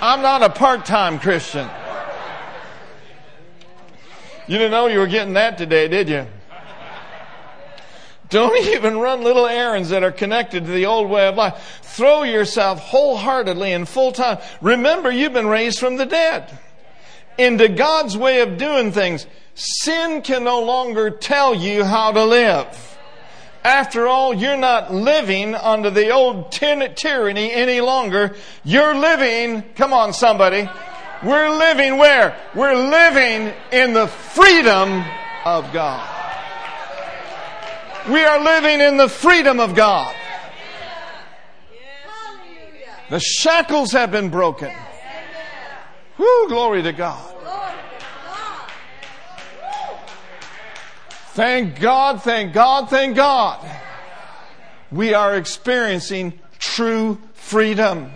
I'm 0.00 0.22
not 0.22 0.42
a 0.42 0.48
part 0.48 0.84
time 0.86 1.18
Christian. 1.18 1.68
You 4.48 4.56
didn't 4.56 4.70
know 4.70 4.86
you 4.86 4.98
were 4.98 5.06
getting 5.06 5.34
that 5.34 5.58
today, 5.58 5.88
did 5.88 6.08
you? 6.08 6.26
Don't 8.30 8.56
even 8.74 8.98
run 8.98 9.22
little 9.22 9.46
errands 9.46 9.90
that 9.90 10.02
are 10.02 10.10
connected 10.10 10.64
to 10.64 10.72
the 10.72 10.86
old 10.86 11.10
way 11.10 11.28
of 11.28 11.36
life. 11.36 11.80
Throw 11.82 12.22
yourself 12.22 12.80
wholeheartedly 12.80 13.72
and 13.72 13.86
full 13.86 14.10
time. 14.10 14.38
Remember, 14.62 15.10
you've 15.10 15.34
been 15.34 15.46
raised 15.46 15.78
from 15.78 15.96
the 15.96 16.06
dead 16.06 16.58
into 17.36 17.68
God's 17.68 18.16
way 18.16 18.40
of 18.40 18.56
doing 18.56 18.90
things. 18.90 19.26
Sin 19.54 20.22
can 20.22 20.44
no 20.44 20.62
longer 20.62 21.10
tell 21.10 21.54
you 21.54 21.84
how 21.84 22.12
to 22.12 22.24
live. 22.24 22.66
After 23.64 24.06
all, 24.06 24.32
you're 24.32 24.56
not 24.56 24.94
living 24.94 25.54
under 25.54 25.90
the 25.90 26.10
old 26.10 26.52
tyranny 26.52 27.52
any 27.52 27.80
longer. 27.80 28.34
You're 28.64 28.94
living, 28.94 29.62
come 29.74 29.92
on 29.92 30.12
somebody, 30.14 30.68
we're 31.22 31.50
living 31.50 31.96
where? 31.96 32.36
We're 32.54 32.74
living 32.74 33.52
in 33.72 33.92
the 33.92 34.06
freedom 34.06 35.04
of 35.44 35.72
God. 35.72 36.16
We 38.08 38.24
are 38.24 38.42
living 38.42 38.80
in 38.80 38.96
the 38.96 39.08
freedom 39.08 39.60
of 39.60 39.74
God. 39.74 40.14
The 43.10 43.20
shackles 43.20 43.92
have 43.92 44.10
been 44.10 44.28
broken. 44.28 44.72
Whoo, 46.18 46.48
glory 46.48 46.82
to 46.82 46.92
God. 46.92 47.34
Thank 51.32 51.78
God, 51.78 52.22
thank 52.22 52.52
God, 52.52 52.90
thank 52.90 53.14
God. 53.14 53.64
We 54.90 55.14
are 55.14 55.36
experiencing 55.36 56.38
true 56.58 57.20
freedom. 57.34 58.10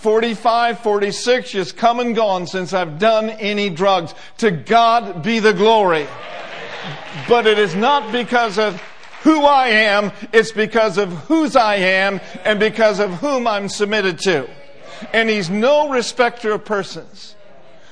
45, 0.00 0.80
46 0.80 1.50
just 1.50 1.76
come 1.76 2.00
and 2.00 2.16
gone 2.16 2.46
since 2.46 2.72
I've 2.72 2.98
done 2.98 3.28
any 3.28 3.68
drugs. 3.68 4.14
To 4.38 4.50
God 4.50 5.22
be 5.22 5.40
the 5.40 5.52
glory. 5.52 6.06
But 7.28 7.46
it 7.46 7.58
is 7.58 7.74
not 7.74 8.10
because 8.10 8.58
of 8.58 8.80
who 9.22 9.42
I 9.42 9.68
am, 9.68 10.10
it's 10.32 10.52
because 10.52 10.96
of 10.96 11.12
whose 11.24 11.54
I 11.54 11.76
am 11.76 12.20
and 12.44 12.58
because 12.58 12.98
of 12.98 13.12
whom 13.14 13.46
I'm 13.46 13.68
submitted 13.68 14.18
to. 14.20 14.48
And 15.12 15.28
He's 15.28 15.50
no 15.50 15.90
respecter 15.90 16.52
of 16.52 16.64
persons. 16.64 17.36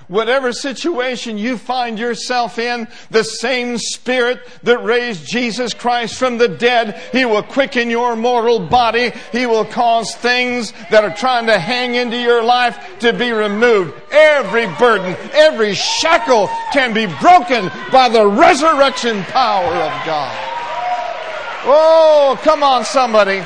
Whatever 0.08 0.52
situation 0.54 1.36
you 1.36 1.58
find 1.58 1.98
yourself 1.98 2.58
in, 2.58 2.88
the 3.10 3.22
same 3.22 3.76
Spirit 3.76 4.40
that 4.62 4.82
raised 4.82 5.26
Jesus 5.26 5.74
Christ 5.74 6.18
from 6.18 6.38
the 6.38 6.48
dead, 6.48 6.98
He 7.12 7.26
will 7.26 7.42
quicken 7.42 7.90
your 7.90 8.16
mortal 8.16 8.58
body. 8.58 9.12
He 9.32 9.44
will 9.44 9.66
cause 9.66 10.14
things 10.14 10.72
that 10.90 11.04
are 11.04 11.14
trying 11.14 11.46
to 11.46 11.58
hang 11.58 11.94
into 11.94 12.16
your 12.16 12.42
life 12.42 12.98
to 13.00 13.12
be 13.12 13.32
removed. 13.32 13.94
Every 14.10 14.66
burden, 14.66 15.14
every 15.32 15.74
shackle 15.74 16.48
can 16.72 16.94
be 16.94 17.04
broken 17.20 17.70
by 17.92 18.08
the 18.08 18.26
resurrection 18.26 19.22
power 19.24 19.74
of 19.74 20.06
God. 20.06 20.48
Oh, 21.64 22.40
come 22.42 22.62
on, 22.62 22.86
somebody. 22.86 23.44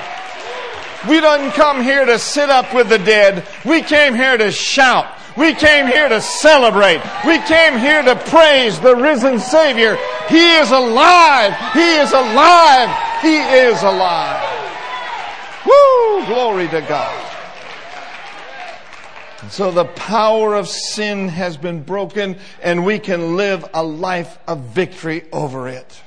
We 1.09 1.21
didn't 1.21 1.53
come 1.53 1.83
here 1.83 2.05
to 2.05 2.21
sit 2.21 2.51
up 2.51 2.73
with 2.73 2.89
the 2.89 2.99
dead. 2.99 3.45
We 3.65 3.83
came 3.83 4.15
here 4.15 4.37
to 4.37 4.53
shout. 4.53 5.19
We 5.37 5.55
came 5.55 5.87
here 5.87 6.09
to 6.09 6.21
celebrate. 6.21 7.01
We 7.27 7.39
came 7.39 7.79
here 7.79 8.03
to 8.03 8.17
praise 8.17 8.79
the 8.81 8.95
risen 8.95 9.39
Savior. 9.39 9.97
He 10.29 10.57
is 10.57 10.71
alive. 10.71 11.55
He 11.73 11.95
is 11.97 12.13
alive. 12.13 13.21
He 13.23 13.39
is 13.39 13.83
alive. 13.83 14.43
Woo! 15.65 16.27
Glory 16.27 16.69
to 16.69 16.81
God. 16.83 17.29
So 19.49 19.71
the 19.71 19.87
power 19.87 20.55
of 20.55 20.69
sin 20.69 21.29
has 21.29 21.57
been 21.57 21.83
broken 21.83 22.39
and 22.63 22.85
we 22.85 22.99
can 22.99 23.37
live 23.37 23.69
a 23.75 23.83
life 23.83 24.39
of 24.47 24.61
victory 24.61 25.25
over 25.33 25.69
it. 25.69 26.01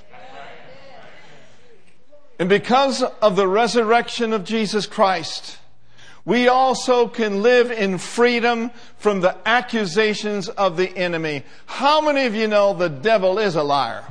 And 2.40 2.50
because 2.50 3.02
of 3.02 3.36
the 3.36 3.48
resurrection 3.48 4.34
of 4.34 4.44
Jesus 4.44 4.86
Christ, 4.86 5.58
we 6.26 6.48
also 6.48 7.08
can 7.08 7.44
live 7.44 7.72
in 7.72 8.00
freedom 8.00 8.72
from 8.98 9.22
the 9.22 9.38
accusations 9.48 10.50
of 10.50 10.76
the 10.76 10.90
enemy. 10.98 11.44
How 11.68 12.02
many 12.02 12.26
of 12.26 12.34
you 12.34 12.48
know 12.48 12.74
the 12.74 12.90
devil 12.90 13.38
is 13.38 13.56
a 13.56 13.64
liar? 13.64 14.04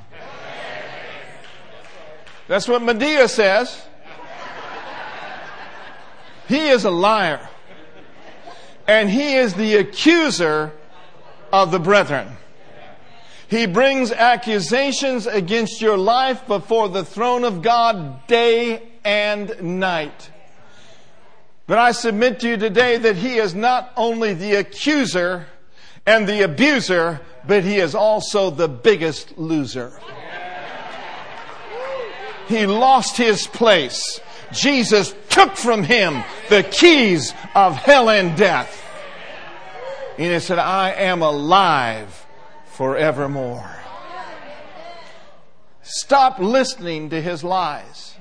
That's 2.46 2.68
what 2.68 2.82
Madea 2.82 3.28
says. 3.28 3.84
He 6.46 6.68
is 6.68 6.84
a 6.84 6.90
liar. 6.90 7.48
And 8.86 9.08
he 9.08 9.34
is 9.34 9.54
the 9.54 9.76
accuser 9.76 10.72
of 11.52 11.72
the 11.72 11.80
brethren. 11.80 12.28
He 13.48 13.66
brings 13.66 14.12
accusations 14.12 15.26
against 15.26 15.80
your 15.80 15.96
life 15.96 16.46
before 16.46 16.88
the 16.88 17.04
throne 17.04 17.44
of 17.44 17.62
God 17.62 18.26
day 18.26 18.82
and 19.04 19.80
night. 19.80 20.30
But 21.66 21.78
I 21.78 21.92
submit 21.92 22.40
to 22.40 22.48
you 22.48 22.56
today 22.56 22.98
that 22.98 23.16
he 23.16 23.36
is 23.36 23.54
not 23.54 23.92
only 23.96 24.34
the 24.34 24.56
accuser 24.56 25.46
and 26.06 26.28
the 26.28 26.42
abuser, 26.42 27.20
but 27.46 27.64
he 27.64 27.76
is 27.76 27.94
also 27.94 28.50
the 28.50 28.68
biggest 28.68 29.38
loser. 29.38 29.98
He 32.48 32.66
lost 32.66 33.16
his 33.16 33.46
place. 33.46 34.20
Jesus 34.52 35.14
took 35.30 35.56
from 35.56 35.82
him 35.82 36.22
the 36.50 36.62
keys 36.62 37.32
of 37.54 37.76
hell 37.76 38.10
and 38.10 38.36
death. 38.36 38.82
And 40.18 40.32
he 40.32 40.38
said, 40.40 40.58
I 40.58 40.92
am 40.92 41.22
alive 41.22 42.26
forevermore. 42.66 43.70
Stop 45.82 46.38
listening 46.38 47.10
to 47.10 47.20
his 47.20 47.42
lies. 47.42 48.14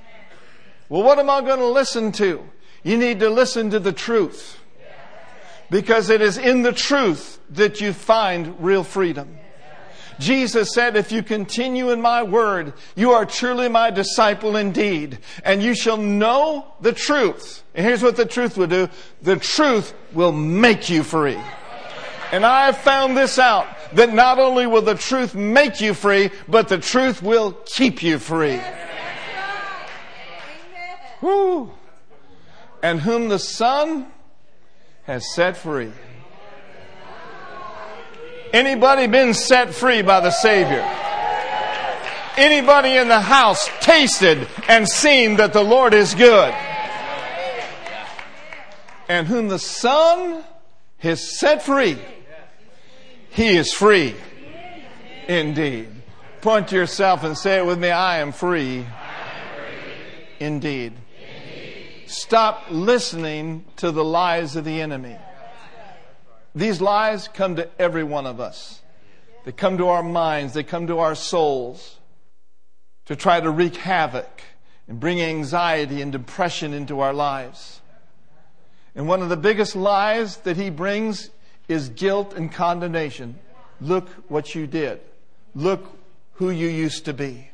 Well, 0.89 1.03
what 1.03 1.19
am 1.19 1.29
I 1.29 1.41
going 1.41 1.59
to 1.59 1.67
listen 1.67 2.12
to? 2.13 2.43
You 2.83 2.97
need 2.97 3.21
to 3.21 3.29
listen 3.29 3.69
to 3.71 3.79
the 3.79 3.93
truth. 3.93 4.59
Because 5.69 6.09
it 6.09 6.21
is 6.21 6.37
in 6.37 6.61
the 6.61 6.73
truth 6.73 7.39
that 7.49 7.81
you 7.81 7.93
find 7.93 8.55
real 8.59 8.83
freedom. 8.83 9.37
Jesus 10.19 10.71
said, 10.73 10.95
If 10.95 11.11
you 11.11 11.23
continue 11.23 11.89
in 11.89 11.99
my 11.99 12.21
word, 12.21 12.73
you 12.95 13.11
are 13.11 13.25
truly 13.25 13.69
my 13.69 13.89
disciple 13.89 14.55
indeed, 14.55 15.17
and 15.43 15.63
you 15.63 15.73
shall 15.73 15.97
know 15.97 16.67
the 16.81 16.91
truth. 16.91 17.63
And 17.73 17.85
here's 17.85 18.03
what 18.03 18.15
the 18.15 18.25
truth 18.25 18.57
will 18.57 18.67
do 18.67 18.89
the 19.23 19.37
truth 19.37 19.93
will 20.13 20.31
make 20.31 20.89
you 20.89 21.01
free. 21.01 21.39
And 22.31 22.45
I 22.45 22.67
have 22.67 22.77
found 22.77 23.17
this 23.17 23.39
out 23.39 23.67
that 23.93 24.13
not 24.13 24.37
only 24.37 24.67
will 24.67 24.81
the 24.81 24.95
truth 24.95 25.33
make 25.33 25.81
you 25.81 25.93
free, 25.93 26.29
but 26.47 26.67
the 26.67 26.77
truth 26.77 27.23
will 27.23 27.53
keep 27.65 28.03
you 28.03 28.19
free. 28.19 28.59
Woo 31.21 31.71
and 32.83 32.99
whom 32.99 33.29
the 33.29 33.39
Son 33.39 34.05
has 35.05 35.33
set 35.33 35.55
free. 35.55 35.91
Anybody 38.51 39.07
been 39.07 39.33
set 39.33 39.73
free 39.73 40.01
by 40.01 40.19
the 40.19 40.29
Savior? 40.29 40.81
Anybody 42.35 42.97
in 42.97 43.07
the 43.07 43.21
house 43.21 43.69
tasted 43.79 44.47
and 44.67 44.87
seen 44.87 45.37
that 45.37 45.53
the 45.53 45.63
Lord 45.63 45.93
is 45.93 46.13
good? 46.13 46.53
And 49.07 49.27
whom 49.27 49.47
the 49.47 49.59
Son 49.59 50.43
has 50.97 51.39
set 51.39 51.63
free, 51.63 51.97
he 53.29 53.55
is 53.55 53.73
free 53.73 54.13
indeed. 55.27 55.87
Point 56.41 56.67
to 56.69 56.75
yourself 56.75 57.23
and 57.23 57.37
say 57.37 57.59
it 57.59 57.65
with 57.65 57.79
me 57.79 57.89
I 57.91 58.19
am 58.19 58.33
free 58.33 58.85
indeed. 60.39 60.93
Stop 62.13 62.65
listening 62.70 63.65
to 63.77 63.89
the 63.89 64.05
lies 64.05 64.55
of 64.55 64.65
the 64.65 64.82
enemy. 64.82 65.17
These 66.53 66.79
lies 66.79 67.27
come 67.27 67.55
to 67.55 67.67
every 67.82 68.03
one 68.03 68.27
of 68.27 68.39
us. 68.39 68.84
They 69.46 69.51
come 69.51 69.79
to 69.79 69.88
our 69.88 70.03
minds, 70.03 70.53
they 70.53 70.62
come 70.62 70.86
to 70.88 71.00
our 71.00 71.15
souls 71.15 71.98
to 73.05 73.15
try 73.15 73.39
to 73.39 73.50
wreak 73.50 73.77
havoc 73.77 74.43
and 74.88 75.00
bring 75.00 75.24
anxiety 75.24 76.03
and 76.03 76.11
depression 76.11 76.72
into 76.72 77.00
our 77.00 77.14
lives. 77.14 77.81
And 78.94 79.07
one 79.07 79.24
of 79.24 79.29
the 79.29 79.35
biggest 79.35 79.75
lies 79.75 80.37
that 80.37 80.55
he 80.55 80.70
brings 80.70 81.31
is 81.68 81.90
guilt 81.90 82.35
and 82.35 82.51
condemnation. 82.51 83.40
Look 83.81 84.07
what 84.29 84.53
you 84.53 84.68
did. 84.68 85.01
Look 85.55 85.83
who 86.33 86.51
you 86.51 86.68
used 86.68 87.05
to 87.05 87.14
be. 87.14 87.50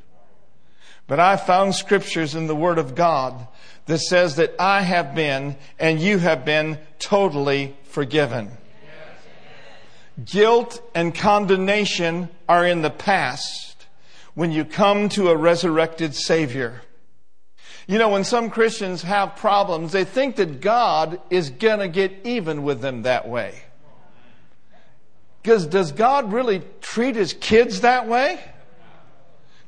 But 1.10 1.20
I 1.20 1.38
found 1.38 1.74
scriptures 1.74 2.36
in 2.36 2.46
the 2.46 2.56
Word 2.56 2.78
of 2.78 2.94
God 2.94 3.48
that 3.88 3.98
says 3.98 4.36
that 4.36 4.54
I 4.60 4.82
have 4.82 5.16
been 5.16 5.58
and 5.80 6.00
you 6.00 6.20
have 6.20 6.46
been 6.46 6.78
totally 7.00 7.76
forgiven. 7.86 8.52
Guilt 10.24 10.80
and 10.94 11.16
condemnation 11.16 12.30
are 12.48 12.64
in 12.64 12.84
the 12.84 12.92
past 12.92 13.88
when 14.36 14.52
you 14.52 14.64
come 14.64 15.10
to 15.10 15.30
a 15.30 15.36
resurrected 15.36 16.14
Savior. 16.14 16.84
You 17.88 17.98
know, 17.98 18.10
when 18.10 18.24
some 18.24 18.52
Christians 18.52 19.02
have 19.02 19.36
problems, 19.36 19.92
they 19.92 20.04
think 20.04 20.36
that 20.36 20.62
God 20.62 21.20
is 21.32 21.50
going 21.50 21.80
to 21.80 21.88
get 21.88 22.20
even 22.24 22.62
with 22.62 22.82
them 22.82 23.02
that 23.02 23.28
way. 23.28 23.64
Because 25.42 25.66
does 25.66 25.92
God 25.92 26.32
really 26.32 26.62
treat 26.82 27.16
his 27.16 27.34
kids 27.34 27.82
that 27.82 28.08
way? 28.08 28.40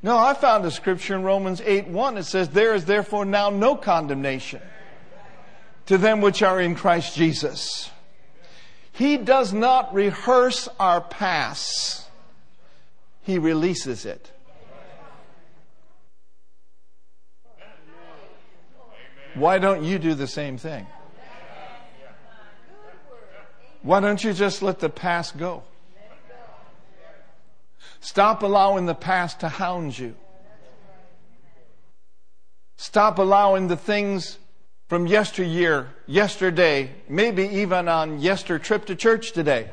No, 0.04 0.18
I 0.18 0.34
found 0.34 0.66
a 0.66 0.72
scripture 0.72 1.16
in 1.16 1.24
Romans 1.24 1.62
8 1.62 1.88
1 1.88 2.18
It 2.18 2.24
says, 2.24 2.50
There 2.50 2.74
is 2.74 2.86
therefore 2.86 3.26
now 3.26 3.50
no 3.50 3.76
condemnation 3.76 4.62
to 5.86 5.98
them 5.98 6.22
which 6.22 6.42
are 6.42 6.60
in 6.60 6.76
Christ 6.76 7.16
Jesus. 7.16 7.90
He 8.92 9.18
does 9.18 9.54
not 9.54 9.94
rehearse 9.94 10.68
our 10.80 11.02
past, 11.02 12.08
He 13.22 13.38
releases 13.38 14.06
it. 14.06 14.32
Why 19.34 19.60
don't 19.60 19.84
you 19.84 19.98
do 19.98 20.14
the 20.14 20.28
same 20.28 20.58
thing? 20.58 20.86
Why 23.82 24.00
don't 24.00 24.24
you 24.24 24.34
just 24.34 24.62
let 24.62 24.80
the 24.80 24.90
past 24.90 25.38
go? 25.38 25.64
Stop 28.02 28.42
allowing 28.44 28.88
the 28.88 28.96
past 28.96 29.40
to 29.40 29.48
hound 29.48 29.98
you. 29.98 30.16
Stop 32.76 33.20
allowing 33.20 33.68
the 33.68 33.78
things 33.78 34.40
from 34.90 35.06
yesteryear, 35.06 35.88
yesterday, 36.08 36.92
maybe 37.08 37.44
even 37.44 37.88
on 37.88 38.20
yester 38.20 38.58
trip 38.60 38.86
to 38.86 38.96
church 38.96 39.32
today. 39.32 39.70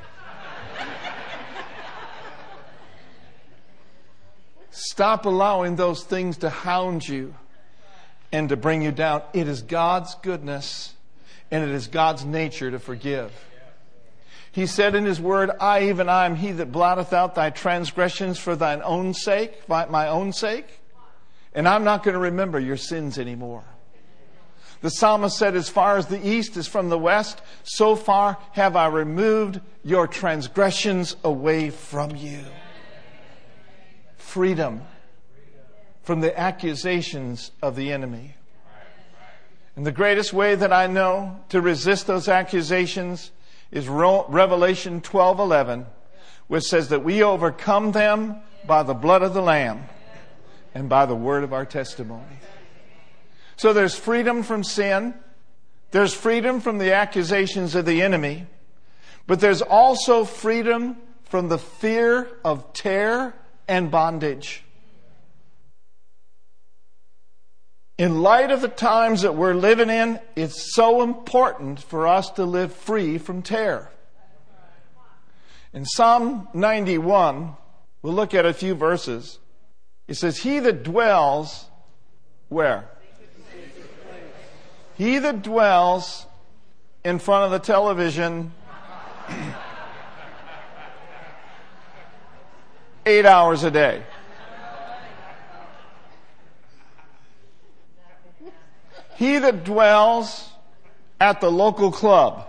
Stop 4.71 5.25
allowing 5.25 5.77
those 5.77 6.05
things 6.05 6.37
to 6.37 6.51
hound 6.51 7.09
you 7.09 7.35
and 8.31 8.51
to 8.51 8.57
bring 8.57 8.83
you 8.83 8.93
down. 8.93 9.23
It 9.33 9.49
is 9.49 9.63
God's 9.63 10.15
goodness 10.17 10.95
and 11.51 11.65
it 11.65 11.71
is 11.71 11.89
God's 11.89 12.25
nature 12.27 12.71
to 12.71 12.79
forgive. 12.79 13.33
He 14.53 14.67
said 14.67 14.95
in 14.95 15.05
his 15.05 15.21
word, 15.21 15.51
I 15.61 15.89
even 15.89 16.09
I 16.09 16.27
am 16.27 16.37
he 16.37 16.53
that 16.53 16.73
blotteth 16.73 17.13
out 17.13 17.35
thy 17.35 17.51
transgressions 17.51 18.39
for 18.39 18.57
thine 18.57 18.83
own 18.83 19.15
sake, 19.15 19.69
my 19.69 20.09
own 20.09 20.33
sake. 20.33 20.81
And 21.55 21.69
I'm 21.69 21.85
not 21.85 22.03
going 22.03 22.15
to 22.15 22.21
remember 22.21 22.59
your 22.59 22.77
sins 22.77 23.19
anymore. 23.19 23.65
The 24.81 24.91
psalmist 24.91 25.37
said, 25.37 25.57
As 25.57 25.69
far 25.69 25.97
as 25.97 26.07
the 26.07 26.25
east 26.27 26.57
is 26.57 26.69
from 26.69 26.89
the 26.89 26.99
west, 26.99 27.43
so 27.65 27.97
far 27.97 28.39
have 28.53 28.77
I 28.77 28.87
removed 28.87 29.61
your 29.83 30.07
transgressions 30.07 31.17
away 31.25 31.71
from 31.71 32.15
you. 32.15 32.45
Freedom 34.17 34.83
from 36.03 36.21
the 36.21 36.39
accusations 36.39 37.51
of 37.61 37.77
the 37.77 37.93
enemy. 37.93 38.35
And 39.75 39.87
the 39.87 39.93
greatest 39.93 40.33
way 40.33 40.55
that 40.55 40.73
I 40.73 40.87
know 40.87 41.41
to 41.51 41.61
resist 41.61 42.07
those 42.07 42.29
accusations 42.29 43.31
is 43.71 43.89
Revelation 43.89 45.01
12:11, 45.01 45.87
which 46.47 46.65
says 46.65 46.89
that 46.89 47.05
we 47.05 47.23
overcome 47.23 47.93
them 47.93 48.37
by 48.67 48.83
the 48.83 48.95
blood 48.95 49.23
of 49.23 49.35
the 49.35 49.43
lamb 49.43 49.89
and 50.75 50.89
by 50.89 51.07
the 51.07 51.15
word 51.15 51.45
of 51.45 51.53
our 51.53 51.67
testimony. 51.67 52.39
So 53.57 53.73
there's 53.73 53.95
freedom 53.95 54.43
from 54.43 54.65
sin, 54.65 55.15
there's 55.91 56.15
freedom 56.15 56.61
from 56.61 56.79
the 56.79 56.93
accusations 56.93 57.75
of 57.75 57.87
the 57.87 58.03
enemy, 58.03 58.47
but 59.27 59.41
there's 59.41 59.63
also 59.63 60.25
freedom 60.25 60.97
from 61.25 61.49
the 61.49 61.59
fear 61.59 62.29
of 62.45 62.73
terror 62.73 63.35
and 63.67 63.91
bondage. 63.91 64.65
In 67.99 68.23
light 68.23 68.53
of 68.53 68.63
the 68.63 68.69
times 68.69 69.23
that 69.23 69.35
we're 69.35 69.55
living 69.55 69.91
in, 69.91 70.21
it's 70.37 70.73
so 70.75 71.03
important 71.03 71.81
for 71.81 72.07
us 72.07 72.31
to 72.31 72.45
live 72.45 72.73
free 72.73 73.19
from 73.19 73.43
terror. 73.43 73.91
In 75.73 75.85
Psalm 75.85 76.49
91, 76.55 77.57
we'll 78.01 78.15
look 78.15 78.35
at 78.35 78.47
a 78.47 78.55
few 78.55 78.75
verses. 78.75 79.41
It 80.07 80.15
says, 80.15 80.39
He 80.39 80.61
that 80.61 80.85
dwells 80.85 81.67
where? 82.49 82.89
He 84.97 85.19
that 85.19 85.43
dwells 85.43 86.27
in 87.05 87.19
front 87.19 87.45
of 87.45 87.51
the 87.51 87.59
television 87.59 88.53
eight 93.07 93.27
hours 93.27 93.65
a 93.65 93.71
day. 93.71 94.03
He 99.19 99.39
that 99.39 99.65
dwells 99.65 100.49
at 101.21 101.41
the 101.41 101.51
local 101.51 101.91
club. 101.91 102.47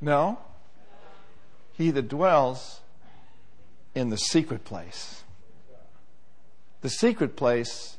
No. 0.00 0.38
He 1.72 1.90
that 1.90 2.06
dwells 2.08 2.78
in 3.92 4.10
the 4.10 4.18
secret 4.18 4.64
place. 4.64 5.24
The 6.82 6.88
secret 6.88 7.34
place 7.34 7.96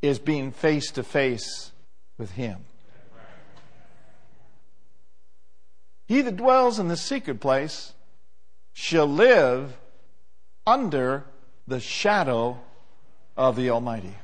is 0.00 0.20
being 0.20 0.52
face 0.52 0.92
to 0.92 1.02
face 1.02 1.72
with 2.18 2.30
Him. 2.30 2.58
He 6.06 6.22
that 6.22 6.36
dwells 6.36 6.78
in 6.78 6.86
the 6.86 6.96
secret 6.96 7.40
place 7.40 7.94
shall 8.72 9.08
live 9.08 9.76
under 10.64 11.24
the 11.66 11.80
shadow 11.80 12.60
of 13.38 13.54
the 13.54 13.70
Almighty. 13.70 14.14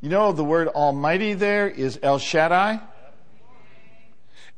You 0.00 0.10
know, 0.10 0.32
the 0.32 0.44
word 0.44 0.68
Almighty 0.68 1.32
there 1.32 1.68
is 1.68 1.98
El 2.02 2.18
Shaddai, 2.18 2.80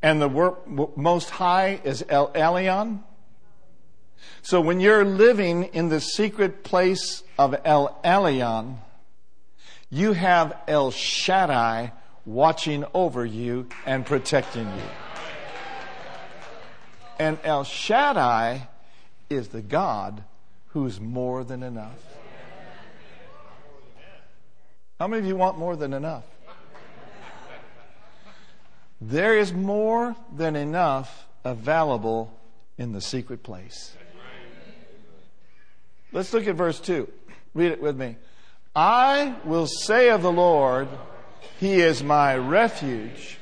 and 0.01 0.21
the 0.21 0.27
word 0.27 0.55
Most 0.97 1.29
High 1.29 1.79
is 1.83 2.03
El 2.09 2.31
Elyon. 2.33 3.03
So 4.41 4.59
when 4.59 4.79
you're 4.79 5.05
living 5.05 5.65
in 5.65 5.89
the 5.89 6.01
secret 6.01 6.63
place 6.63 7.23
of 7.37 7.55
El 7.63 7.99
Elyon, 8.03 8.77
you 9.91 10.13
have 10.13 10.57
El 10.67 10.91
Shaddai 10.91 11.93
watching 12.25 12.83
over 12.93 13.25
you 13.25 13.67
and 13.85 14.05
protecting 14.05 14.65
you. 14.65 14.89
And 17.19 17.37
El 17.43 17.63
Shaddai 17.63 18.69
is 19.29 19.49
the 19.49 19.61
God 19.61 20.23
who's 20.67 20.99
more 20.99 21.43
than 21.43 21.63
enough. 21.63 22.18
How 24.99 25.07
many 25.07 25.21
of 25.21 25.25
you 25.25 25.37
want 25.37 25.57
more 25.57 25.77
than 25.77 25.93
enough? 25.93 26.25
There 28.99 29.37
is 29.37 29.53
more 29.53 30.13
than 30.35 30.57
enough 30.57 31.25
available 31.45 32.37
in 32.77 32.91
the 32.91 32.99
secret 32.99 33.41
place. 33.41 33.95
Let's 36.11 36.33
look 36.33 36.47
at 36.47 36.55
verse 36.55 36.81
2. 36.81 37.07
Read 37.53 37.71
it 37.71 37.81
with 37.81 37.95
me. 37.95 38.17
I 38.75 39.35
will 39.45 39.67
say 39.67 40.09
of 40.09 40.21
the 40.21 40.31
Lord, 40.31 40.89
He 41.61 41.79
is 41.79 42.03
my 42.03 42.35
refuge. 42.35 43.37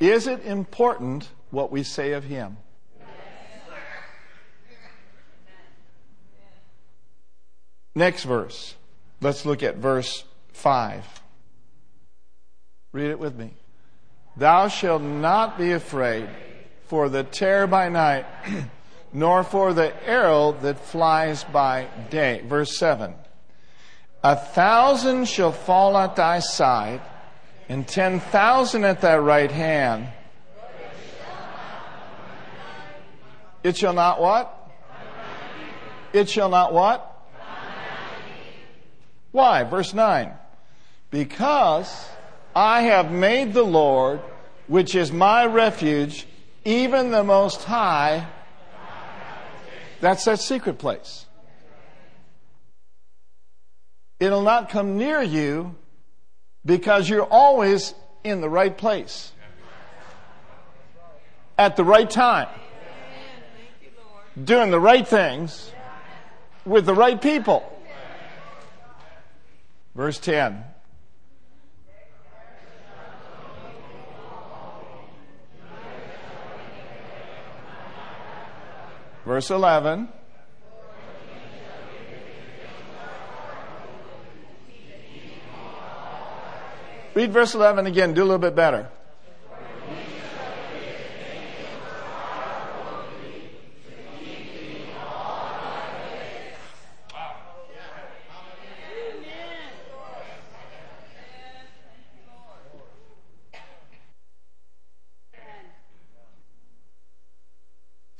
Is 0.00 0.26
it 0.26 0.44
important 0.44 1.28
what 1.50 1.70
we 1.70 1.84
say 1.84 2.12
of 2.12 2.24
Him? 2.24 2.56
Next 7.98 8.22
verse. 8.22 8.76
Let's 9.20 9.44
look 9.44 9.64
at 9.64 9.78
verse 9.78 10.22
5. 10.52 11.04
Read 12.92 13.10
it 13.10 13.18
with 13.18 13.34
me. 13.34 13.54
Thou 14.36 14.68
shalt 14.68 15.02
not 15.02 15.58
be 15.58 15.72
afraid 15.72 16.28
for 16.84 17.08
the 17.08 17.24
terror 17.24 17.66
by 17.66 17.88
night, 17.88 18.24
nor 19.12 19.42
for 19.42 19.74
the 19.74 19.92
arrow 20.08 20.52
that 20.62 20.78
flies 20.78 21.42
by 21.42 21.88
day. 22.08 22.40
Verse 22.46 22.78
7. 22.78 23.14
A 24.22 24.36
thousand 24.36 25.26
shall 25.26 25.50
fall 25.50 25.98
at 25.98 26.14
thy 26.14 26.38
side, 26.38 27.00
and 27.68 27.86
ten 27.88 28.20
thousand 28.20 28.84
at 28.84 29.00
thy 29.00 29.18
right 29.18 29.50
hand. 29.50 30.06
It 33.64 33.76
shall 33.76 33.92
not 33.92 34.20
what? 34.20 34.54
It 36.12 36.28
shall 36.28 36.48
not 36.48 36.72
what? 36.72 37.16
Why? 39.32 39.64
Verse 39.64 39.92
9. 39.94 40.32
Because 41.10 42.08
I 42.54 42.82
have 42.82 43.10
made 43.10 43.52
the 43.54 43.62
Lord, 43.62 44.20
which 44.66 44.94
is 44.94 45.12
my 45.12 45.46
refuge, 45.46 46.26
even 46.64 47.10
the 47.10 47.24
Most 47.24 47.64
High. 47.64 48.26
That's 50.00 50.24
that 50.26 50.40
secret 50.40 50.78
place. 50.78 51.26
It'll 54.20 54.42
not 54.42 54.68
come 54.68 54.98
near 54.98 55.22
you 55.22 55.76
because 56.64 57.08
you're 57.08 57.24
always 57.24 57.94
in 58.24 58.40
the 58.40 58.48
right 58.48 58.76
place 58.76 59.32
at 61.56 61.76
the 61.76 61.84
right 61.84 62.08
time, 62.08 62.48
doing 64.42 64.70
the 64.70 64.80
right 64.80 65.06
things 65.06 65.72
with 66.64 66.86
the 66.86 66.94
right 66.94 67.20
people. 67.20 67.77
Verse 69.98 70.20
10. 70.20 70.64
Verse 79.26 79.50
11. 79.50 80.08
Read 87.14 87.32
verse 87.32 87.54
11 87.54 87.86
again, 87.86 88.14
do 88.14 88.22
a 88.22 88.22
little 88.22 88.38
bit 88.38 88.54
better. 88.54 88.88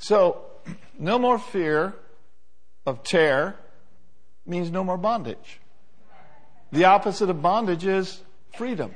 So, 0.09 0.41
no 0.97 1.19
more 1.19 1.37
fear 1.37 1.93
of 2.87 3.03
terror 3.03 3.53
means 4.43 4.71
no 4.71 4.83
more 4.83 4.97
bondage. 4.97 5.59
The 6.71 6.85
opposite 6.85 7.29
of 7.29 7.43
bondage 7.43 7.85
is 7.85 8.23
freedom. 8.57 8.95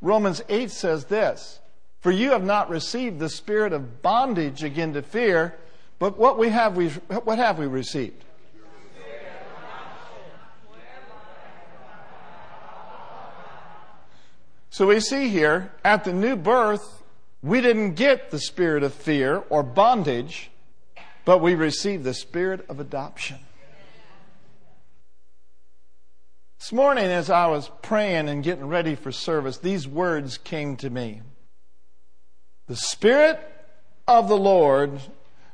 Romans 0.00 0.42
8 0.48 0.72
says 0.72 1.04
this 1.04 1.60
For 2.00 2.10
you 2.10 2.32
have 2.32 2.42
not 2.42 2.68
received 2.70 3.20
the 3.20 3.28
spirit 3.28 3.72
of 3.72 4.02
bondage 4.02 4.64
again 4.64 4.94
to 4.94 5.02
fear, 5.02 5.54
but 6.00 6.18
what, 6.18 6.40
we 6.40 6.48
have, 6.48 6.76
we, 6.76 6.88
what 6.88 7.38
have 7.38 7.60
we 7.60 7.68
received? 7.68 8.24
So 14.70 14.88
we 14.88 14.98
see 14.98 15.28
here, 15.28 15.70
at 15.84 16.02
the 16.02 16.12
new 16.12 16.34
birth, 16.34 17.04
we 17.46 17.60
didn't 17.60 17.94
get 17.94 18.30
the 18.32 18.40
spirit 18.40 18.82
of 18.82 18.92
fear 18.92 19.44
or 19.50 19.62
bondage, 19.62 20.50
but 21.24 21.38
we 21.38 21.54
received 21.54 22.02
the 22.02 22.12
spirit 22.12 22.66
of 22.68 22.80
adoption. 22.80 23.38
This 26.58 26.72
morning, 26.72 27.04
as 27.04 27.30
I 27.30 27.46
was 27.46 27.70
praying 27.82 28.28
and 28.28 28.42
getting 28.42 28.66
ready 28.66 28.96
for 28.96 29.12
service, 29.12 29.58
these 29.58 29.86
words 29.86 30.38
came 30.38 30.74
to 30.78 30.90
me. 30.90 31.22
The 32.66 32.74
Spirit 32.74 33.38
of 34.08 34.28
the 34.28 34.36
Lord 34.36 35.00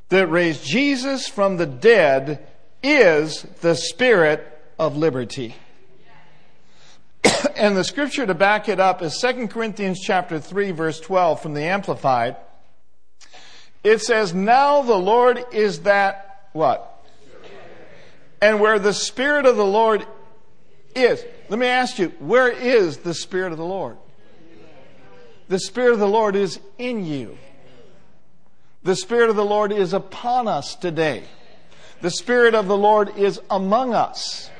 that 0.08 0.28
raised 0.28 0.64
Jesus 0.64 1.28
from 1.28 1.58
the 1.58 1.66
dead 1.66 2.46
is 2.82 3.42
the 3.60 3.74
Spirit 3.74 4.46
of 4.78 4.96
liberty. 4.96 5.56
and 7.56 7.76
the 7.76 7.84
scripture 7.84 8.26
to 8.26 8.34
back 8.34 8.68
it 8.68 8.80
up 8.80 9.02
is 9.02 9.18
2 9.18 9.48
Corinthians 9.48 10.00
chapter 10.00 10.40
3 10.40 10.70
verse 10.72 11.00
12 11.00 11.40
from 11.40 11.54
the 11.54 11.62
Amplified. 11.62 12.36
It 13.84 14.00
says, 14.00 14.32
now 14.32 14.82
the 14.82 14.96
Lord 14.96 15.44
is 15.52 15.80
that 15.80 16.48
what? 16.52 16.88
And 18.40 18.60
where 18.60 18.78
the 18.78 18.92
Spirit 18.92 19.46
of 19.46 19.56
the 19.56 19.64
Lord 19.64 20.06
is, 20.94 21.24
let 21.48 21.58
me 21.58 21.66
ask 21.66 21.98
you, 21.98 22.08
where 22.18 22.48
is 22.48 22.98
the 22.98 23.14
Spirit 23.14 23.52
of 23.52 23.58
the 23.58 23.64
Lord? 23.64 23.96
The 25.48 25.58
Spirit 25.58 25.92
of 25.92 25.98
the 25.98 26.08
Lord 26.08 26.36
is 26.36 26.58
in 26.78 27.04
you. 27.04 27.36
The 28.84 28.96
Spirit 28.96 29.30
of 29.30 29.36
the 29.36 29.44
Lord 29.44 29.70
is 29.70 29.92
upon 29.92 30.48
us 30.48 30.74
today. 30.74 31.24
The 32.00 32.10
Spirit 32.10 32.54
of 32.54 32.66
the 32.66 32.76
Lord 32.76 33.16
is 33.16 33.40
among 33.48 33.94
us. 33.94 34.50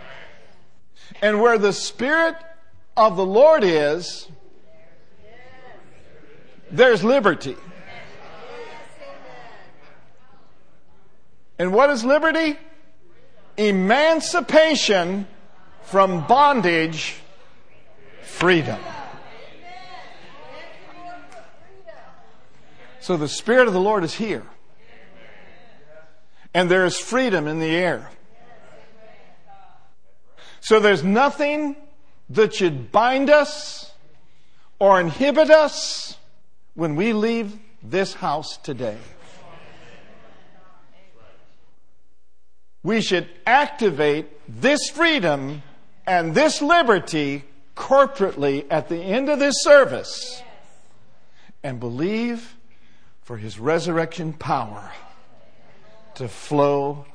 And 1.21 1.41
where 1.41 1.59
the 1.59 1.73
Spirit 1.73 2.37
of 2.97 3.17
the 3.17 3.25
Lord 3.25 3.65
is, 3.65 4.29
there's 6.71 7.05
liberty. 7.05 7.57
And 11.59 11.73
what 11.73 11.91
is 11.91 12.05
liberty? 12.05 12.59
Emancipation 13.57 15.27
from 15.83 16.27
bondage, 16.27 17.17
freedom. 18.23 18.81
So 23.01 23.17
the 23.17 23.29
Spirit 23.29 23.67
of 23.67 23.75
the 23.75 23.81
Lord 23.81 24.05
is 24.05 24.15
here. 24.15 24.45
And 26.55 26.71
there 26.71 26.85
is 26.85 26.99
freedom 26.99 27.47
in 27.47 27.61
the 27.61 27.71
air. 27.71 28.11
So 30.61 30.81
there's 30.81 31.03
nothing 31.03 31.77
that 32.35 32.55
should 32.55 32.91
bind 32.93 33.31
us 33.31 33.93
or 34.79 35.01
inhibit 35.01 35.51
us 35.51 36.17
when 36.75 36.97
we 36.97 37.13
leave 37.13 37.59
this 37.83 38.15
house 38.15 38.57
today. 38.57 38.99
We 42.83 43.01
should 43.01 43.29
activate 43.47 44.27
this 44.49 44.91
freedom 44.91 45.63
and 46.07 46.35
this 46.35 46.61
liberty 46.61 47.45
corporately 47.77 48.67
at 48.71 48.89
the 48.89 48.97
end 48.97 49.29
of 49.29 49.39
this 49.39 49.63
service 49.63 50.43
and 51.63 51.79
believe 51.79 52.57
for 53.23 53.37
his 53.37 53.59
resurrection 53.59 54.33
power 54.33 54.91
to 56.17 56.29
flow 56.29 57.07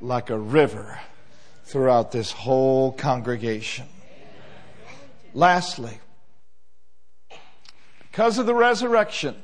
like 0.00 0.28
a 0.28 0.38
river 0.38 1.00
throughout 1.64 2.12
this 2.12 2.30
whole 2.30 2.92
congregation. 2.92 3.86
Lastly, 5.34 5.98
because 8.10 8.38
of 8.38 8.46
the 8.46 8.54
resurrection, 8.54 9.34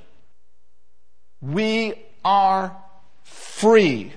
we 1.40 1.94
are 2.24 2.76
free 3.24 4.12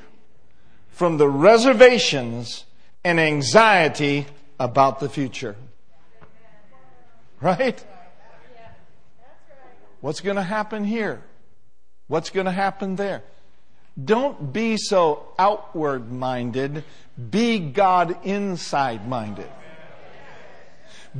from 0.91 1.17
the 1.17 1.27
reservations 1.27 2.65
and 3.03 3.19
anxiety 3.19 4.27
about 4.59 4.99
the 4.99 5.09
future. 5.09 5.55
Right? 7.41 7.83
What's 9.99 10.21
going 10.21 10.35
to 10.35 10.43
happen 10.43 10.83
here? 10.83 11.23
What's 12.07 12.29
going 12.29 12.45
to 12.45 12.51
happen 12.51 12.95
there? 12.95 13.23
Don't 14.01 14.53
be 14.53 14.77
so 14.77 15.33
outward 15.39 16.11
minded. 16.11 16.83
Be 17.31 17.59
God 17.59 18.17
inside 18.23 19.07
minded. 19.07 19.49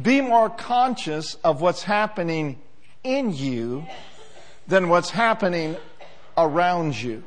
Be 0.02 0.22
more 0.22 0.50
conscious 0.50 1.36
of 1.44 1.62
what's 1.62 1.84
happening 1.84 2.60
in 3.04 3.34
you 3.34 3.86
than 4.68 4.90
what's 4.90 5.12
happening 5.12 5.78
around 6.38 7.00
you. 7.00 7.24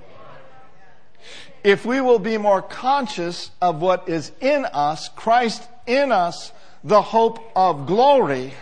If 1.63 1.85
we 1.85 2.01
will 2.01 2.19
be 2.19 2.39
more 2.39 2.63
conscious 2.63 3.51
of 3.61 3.81
what 3.81 4.09
is 4.09 4.33
in 4.41 4.65
us, 4.65 5.09
Christ 5.11 5.63
in 5.87 6.13
us, 6.13 6.53
the 6.83 7.03
hope 7.03 7.41
of 7.55 7.87
glory, 7.87 8.53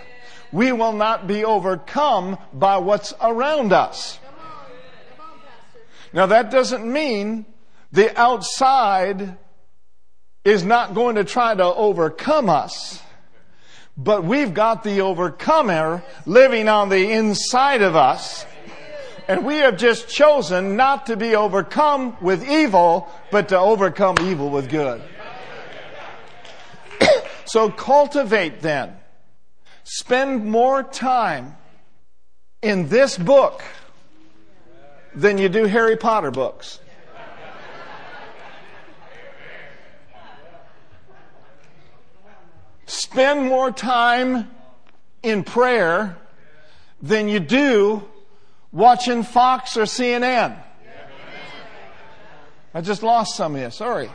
we 0.53 0.73
will 0.73 0.93
not 0.93 1.27
be 1.27 1.45
overcome 1.45 2.39
by 2.53 2.79
what's 2.79 3.13
around 3.21 3.73
us. 3.73 4.19
Now, 6.13 6.27
that 6.27 6.51
doesn't 6.51 6.91
mean 6.91 7.45
the 7.91 8.19
outside 8.19 9.37
is 10.45 10.65
not 10.65 10.95
going 10.95 11.17
to 11.17 11.25
try 11.25 11.55
to 11.55 11.65
overcome 11.65 12.49
us. 12.49 13.03
But 13.97 14.25
we've 14.25 14.53
got 14.53 14.83
the 14.83 15.03
overcomer 15.03 16.03
living 16.27 16.69
on 16.69 16.89
the 16.89 17.13
inside 17.13 17.83
of 17.83 17.95
us. 17.95 18.45
And 19.29 19.47
we 19.47 19.57
have 19.59 19.79
just 19.79 20.09
chosen 20.09 20.77
not 20.77 21.07
to 21.07 21.17
be 21.17 21.35
overcome 21.35 22.17
with 22.21 22.47
evil, 22.47 23.09
but 23.31 23.49
to 23.49 23.59
overcome 23.59 24.17
evil 24.21 24.51
with 24.51 24.69
good. 24.69 25.03
so 27.47 27.71
cultivate 27.71 28.61
then. 28.61 28.97
Spend 29.85 30.45
more 30.45 30.83
time 30.83 31.57
in 32.63 32.89
this 32.89 33.17
book 33.17 33.63
than 35.15 35.39
you 35.39 35.49
do 35.49 35.65
Harry 35.65 35.97
Potter 35.97 36.31
books. 36.31 36.81
Spend 43.15 43.47
more 43.47 43.71
time 43.71 44.51
in 45.23 45.45
prayer 45.45 46.17
than 47.01 47.29
you 47.29 47.39
do 47.39 48.03
watching 48.73 49.23
Fox 49.23 49.77
or 49.77 49.83
CNN. 49.83 50.61
I 52.75 52.81
just 52.81 53.05
lost 53.05 53.37
some 53.37 53.55
of 53.55 53.61
you. 53.61 53.71
Sorry. 53.71 54.11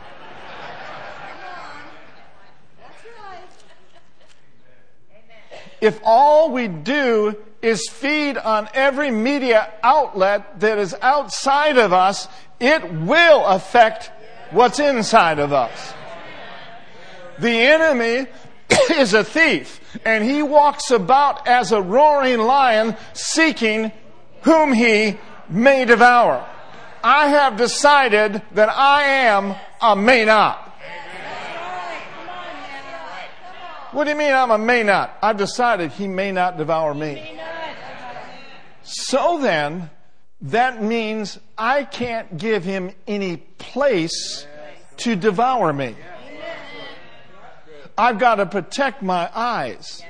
If 5.80 5.98
all 6.04 6.50
we 6.50 6.68
do 6.68 7.36
is 7.62 7.88
feed 7.88 8.36
on 8.36 8.68
every 8.74 9.10
media 9.10 9.72
outlet 9.82 10.60
that 10.60 10.76
is 10.76 10.94
outside 11.00 11.78
of 11.78 11.94
us, 11.94 12.28
it 12.60 12.92
will 12.92 13.46
affect 13.46 14.10
what's 14.50 14.78
inside 14.78 15.38
of 15.38 15.54
us. 15.54 15.94
The 17.38 17.48
enemy 17.48 18.26
is 18.90 19.14
a 19.14 19.24
thief, 19.24 19.80
and 20.04 20.24
he 20.24 20.42
walks 20.42 20.90
about 20.90 21.46
as 21.46 21.72
a 21.72 21.80
roaring 21.80 22.40
lion 22.40 22.96
seeking 23.12 23.92
whom 24.42 24.72
he 24.72 25.18
may 25.48 25.84
devour. 25.84 26.46
I 27.02 27.28
have 27.28 27.56
decided 27.56 28.42
that 28.52 28.68
I 28.68 29.02
am 29.02 29.54
a 29.80 29.96
may 29.96 30.24
not. 30.24 30.66
What 33.92 34.04
do 34.04 34.10
you 34.10 34.16
mean 34.16 34.32
I'm 34.32 34.52
a 34.52 34.58
may 34.58 34.84
not? 34.84 35.18
I've 35.20 35.36
decided 35.36 35.90
he 35.92 36.06
may 36.06 36.30
not 36.30 36.56
devour 36.56 36.94
me. 36.94 37.38
So 38.82 39.38
then, 39.40 39.90
that 40.42 40.82
means 40.82 41.38
I 41.58 41.84
can't 41.84 42.36
give 42.38 42.64
him 42.64 42.92
any 43.06 43.38
place 43.38 44.46
to 44.98 45.16
devour 45.16 45.72
me. 45.72 45.96
I've 48.00 48.18
got 48.18 48.36
to 48.36 48.46
protect 48.46 49.02
my 49.02 49.30
eyes. 49.34 50.02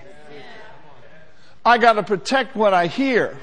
I 1.65 1.77
got 1.79 1.95
to 1.95 2.05
protect 2.05 2.55
what 2.55 2.73
I 2.73 2.87
hear. 2.87 3.37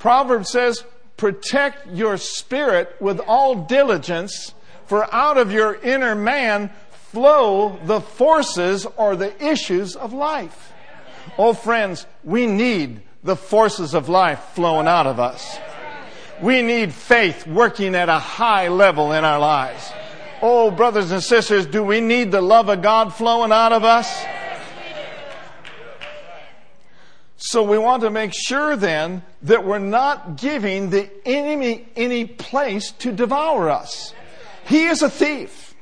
Proverbs 0.00 0.50
says, 0.50 0.84
protect 1.16 1.86
your 1.94 2.16
spirit 2.16 2.96
with 2.98 3.20
all 3.20 3.54
diligence 3.66 4.52
for 4.86 5.06
out 5.14 5.38
of 5.38 5.52
your 5.52 5.76
inner 5.76 6.16
man 6.16 6.70
flow 6.90 7.78
the 7.84 8.00
forces 8.00 8.84
or 8.96 9.14
the 9.14 9.32
issues 9.42 9.94
of 9.94 10.12
life. 10.12 10.72
Oh, 11.38 11.52
friends, 11.52 12.04
we 12.24 12.48
need 12.48 13.00
the 13.22 13.36
forces 13.36 13.94
of 13.94 14.08
life 14.08 14.40
flowing 14.54 14.88
out 14.88 15.06
of 15.06 15.20
us. 15.20 15.56
We 16.42 16.62
need 16.62 16.92
faith 16.92 17.46
working 17.46 17.94
at 17.94 18.08
a 18.08 18.18
high 18.18 18.66
level 18.66 19.12
in 19.12 19.24
our 19.24 19.38
lives. 19.38 19.92
Oh, 20.46 20.70
brothers 20.70 21.10
and 21.10 21.22
sisters, 21.22 21.64
do 21.64 21.82
we 21.82 22.02
need 22.02 22.30
the 22.30 22.42
love 22.42 22.68
of 22.68 22.82
God 22.82 23.14
flowing 23.14 23.50
out 23.50 23.72
of 23.72 23.82
us? 23.82 24.26
So 27.38 27.62
we 27.62 27.78
want 27.78 28.02
to 28.02 28.10
make 28.10 28.34
sure 28.34 28.76
then 28.76 29.22
that 29.44 29.64
we're 29.64 29.78
not 29.78 30.36
giving 30.36 30.90
the 30.90 31.08
enemy 31.26 31.88
any 31.96 32.26
place 32.26 32.90
to 32.98 33.10
devour 33.10 33.70
us. 33.70 34.12
He 34.66 34.84
is 34.84 35.00
a 35.00 35.08
thief. 35.08 35.74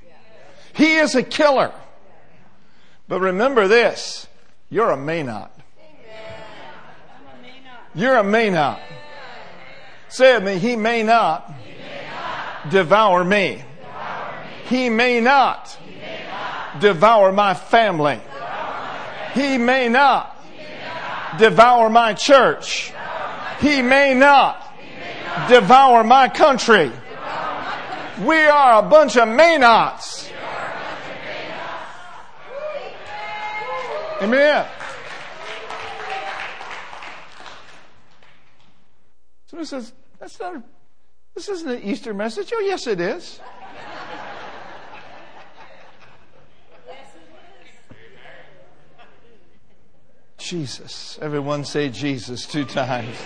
He 0.75 0.94
is 0.94 1.16
a 1.16 1.25
killer. 1.25 1.72
But 3.09 3.18
remember 3.18 3.66
this 3.66 4.29
you're 4.70 4.92
a 4.92 4.96
may 4.96 5.25
not. 5.25 5.53
You're 7.96 8.14
a 8.14 8.22
may 8.22 8.48
not. 8.48 8.81
Say 10.09 10.37
it 10.37 10.42
me, 10.44 10.59
he 10.59 10.77
may 10.77 11.03
not, 11.03 11.53
devour 12.70 13.25
me. 13.25 13.64
He 14.68 14.88
may 14.88 15.20
not, 15.20 15.77
devour 16.81 17.33
my 17.33 17.55
family. 17.55 18.20
He 19.35 19.59
may 19.59 19.88
not, 19.88 20.37
devour 21.38 21.90
my 21.90 22.14
church. 22.14 22.92
He 23.61 23.83
may 23.83 24.14
not, 24.14 24.75
devour 25.48 26.05
my 26.05 26.29
country. 26.29 26.90
We 28.20 28.42
are 28.42 28.85
a 28.85 28.88
bunch 28.88 29.16
of 29.16 29.29
Maynots. 29.29 30.31
Amen. 34.20 34.66
Somebody 39.46 39.66
says, 39.66 39.92
that's 40.20 40.38
not 40.38 40.62
this 41.35 41.48
isn't 41.48 41.70
an 41.70 41.83
Easter 41.83 42.12
message. 42.12 42.53
Oh, 42.55 42.61
yes, 42.61 42.87
it 42.87 43.01
is. 43.01 43.40
Jesus. 50.42 51.18
Everyone 51.22 51.64
say 51.64 51.88
Jesus 51.88 52.46
two 52.46 52.64
times. 52.64 53.16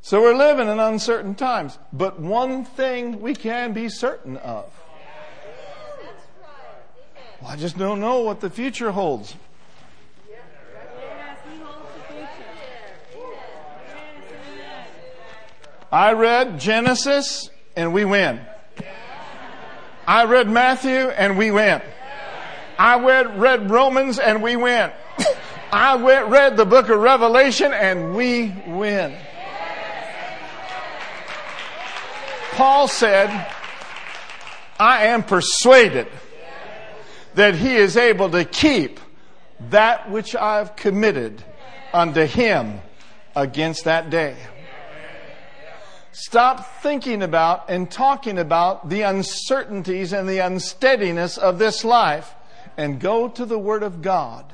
So 0.00 0.20
we're 0.20 0.34
living 0.34 0.68
in 0.68 0.78
uncertain 0.78 1.34
times, 1.34 1.78
but 1.92 2.20
one 2.20 2.64
thing 2.64 3.20
we 3.20 3.34
can 3.34 3.72
be 3.72 3.88
certain 3.88 4.36
of. 4.36 4.70
Well, 7.40 7.50
I 7.50 7.56
just 7.56 7.78
don't 7.78 8.00
know 8.00 8.20
what 8.20 8.40
the 8.40 8.50
future 8.50 8.90
holds. 8.90 9.34
I 15.90 16.12
read 16.12 16.58
Genesis 16.58 17.48
and 17.76 17.94
we 17.94 18.04
win. 18.04 18.40
I 20.12 20.24
read 20.26 20.46
Matthew 20.46 21.08
and 21.08 21.38
we 21.38 21.50
win. 21.50 21.80
I 22.78 23.00
read, 23.00 23.40
read 23.40 23.70
Romans 23.70 24.18
and 24.18 24.42
we 24.42 24.56
win. 24.56 24.90
I 25.72 25.96
went, 25.96 26.28
read 26.28 26.58
the 26.58 26.66
book 26.66 26.90
of 26.90 26.98
Revelation 27.00 27.72
and 27.72 28.14
we 28.14 28.54
win. 28.66 29.16
Paul 32.50 32.88
said, 32.88 33.30
I 34.78 35.06
am 35.06 35.22
persuaded 35.22 36.08
that 37.32 37.54
he 37.54 37.74
is 37.74 37.96
able 37.96 38.28
to 38.32 38.44
keep 38.44 39.00
that 39.70 40.10
which 40.10 40.36
I've 40.36 40.76
committed 40.76 41.42
unto 41.94 42.26
him 42.26 42.82
against 43.34 43.84
that 43.84 44.10
day. 44.10 44.36
Stop 46.12 46.82
thinking 46.82 47.22
about 47.22 47.70
and 47.70 47.90
talking 47.90 48.38
about 48.38 48.90
the 48.90 49.00
uncertainties 49.02 50.12
and 50.12 50.28
the 50.28 50.38
unsteadiness 50.38 51.38
of 51.38 51.58
this 51.58 51.84
life 51.84 52.34
and 52.76 53.00
go 53.00 53.28
to 53.28 53.46
the 53.46 53.58
Word 53.58 53.82
of 53.82 54.02
God. 54.02 54.44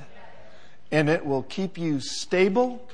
And 0.91 1.09
it 1.09 1.27
will 1.27 1.43
keep 1.43 1.77
you 1.77 2.01
stable. 2.01 2.89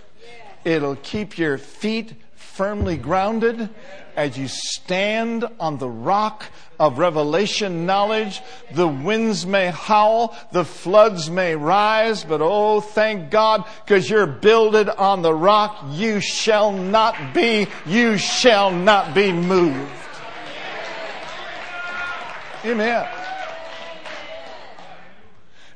It'll 0.65 0.97
keep 0.97 1.39
your 1.39 1.59
feet 1.59 2.15
firmly 2.55 2.97
grounded 2.97 3.69
as 4.15 4.39
you 4.39 4.47
stand 4.47 5.45
on 5.59 5.77
the 5.79 5.89
rock 5.89 6.45
of 6.79 6.99
revelation 6.99 7.85
knowledge. 7.85 8.41
The 8.73 8.87
winds 8.87 9.45
may 9.45 9.73
howl, 9.73 10.37
the 10.53 10.65
floods 10.65 11.29
may 11.29 11.57
rise, 11.57 12.23
but 12.23 12.41
oh, 12.41 12.81
thank 12.81 13.31
God, 13.33 13.65
because 13.85 14.09
you're 14.09 14.27
builded 14.27 14.89
on 14.89 15.23
the 15.23 15.35
rock. 15.35 15.85
You 15.91 16.21
shall 16.21 16.71
not 16.71 17.35
be, 17.35 17.67
you 17.87 18.19
shall 18.19 18.71
not 18.71 19.15
be 19.15 19.33
moved. 19.33 19.91
Amen. 22.65 23.09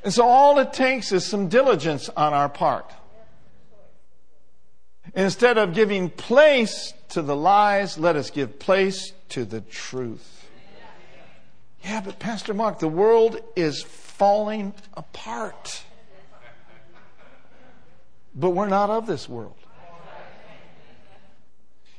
And 0.01 0.13
so 0.13 0.25
all 0.25 0.59
it 0.59 0.71
takes 0.71 1.11
is 1.11 1.25
some 1.25 1.49
diligence 1.49 2.07
on 2.07 2.33
our 2.33 2.47
part. 2.47 2.89
Instead 5.19 5.57
of 5.57 5.73
giving 5.73 6.09
place 6.09 6.93
to 7.09 7.21
the 7.21 7.35
lies, 7.35 7.97
let 7.97 8.15
us 8.15 8.29
give 8.29 8.57
place 8.57 9.11
to 9.27 9.43
the 9.43 9.59
truth. 9.59 10.47
Yeah, 11.83 11.99
but 11.99 12.19
Pastor 12.19 12.53
Mark, 12.53 12.79
the 12.79 12.87
world 12.87 13.37
is 13.53 13.83
falling 13.83 14.73
apart. 14.93 15.83
But 18.33 18.51
we're 18.51 18.69
not 18.69 18.89
of 18.89 19.07
this 19.07 19.27
world. 19.27 19.57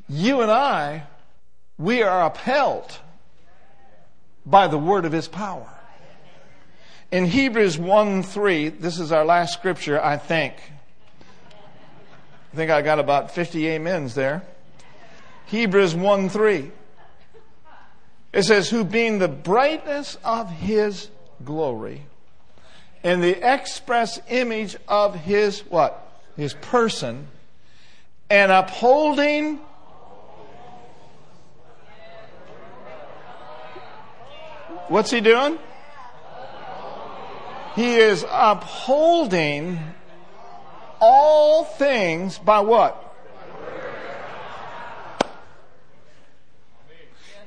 You 0.08 0.40
and 0.40 0.50
I, 0.50 1.02
we 1.76 2.02
are 2.02 2.24
upheld 2.24 3.00
by 4.46 4.66
the 4.66 4.78
word 4.78 5.04
of 5.04 5.12
his 5.12 5.28
power. 5.28 5.68
In 7.12 7.26
Hebrews 7.26 7.76
1 7.76 8.22
3, 8.22 8.68
this 8.70 8.98
is 8.98 9.12
our 9.12 9.26
last 9.26 9.52
scripture, 9.52 10.02
I 10.02 10.16
think. 10.16 10.54
I 12.52 12.56
think 12.56 12.70
I 12.70 12.82
got 12.82 12.98
about 12.98 13.30
50 13.30 13.76
amens 13.76 14.14
there. 14.14 14.42
Hebrews 15.46 15.94
1 15.94 16.28
3. 16.28 16.70
It 18.32 18.42
says, 18.42 18.70
Who 18.70 18.84
being 18.84 19.18
the 19.18 19.28
brightness 19.28 20.16
of 20.24 20.50
his 20.50 21.08
glory 21.44 22.02
and 23.02 23.22
the 23.22 23.36
express 23.54 24.20
image 24.28 24.76
of 24.88 25.14
his 25.14 25.60
what? 25.60 26.06
His 26.36 26.54
person 26.54 27.28
and 28.28 28.52
upholding 28.52 29.60
What's 34.90 35.12
he 35.12 35.20
doing? 35.20 35.56
He 37.76 37.94
is 37.94 38.26
upholding 38.28 39.78
all 41.00 41.64
things 41.64 42.38
by 42.38 42.60
what? 42.60 43.06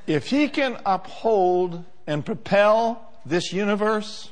If 0.05 0.27
he 0.27 0.49
can 0.49 0.77
uphold 0.85 1.85
and 2.05 2.25
propel 2.25 3.09
this 3.25 3.53
universe 3.53 4.31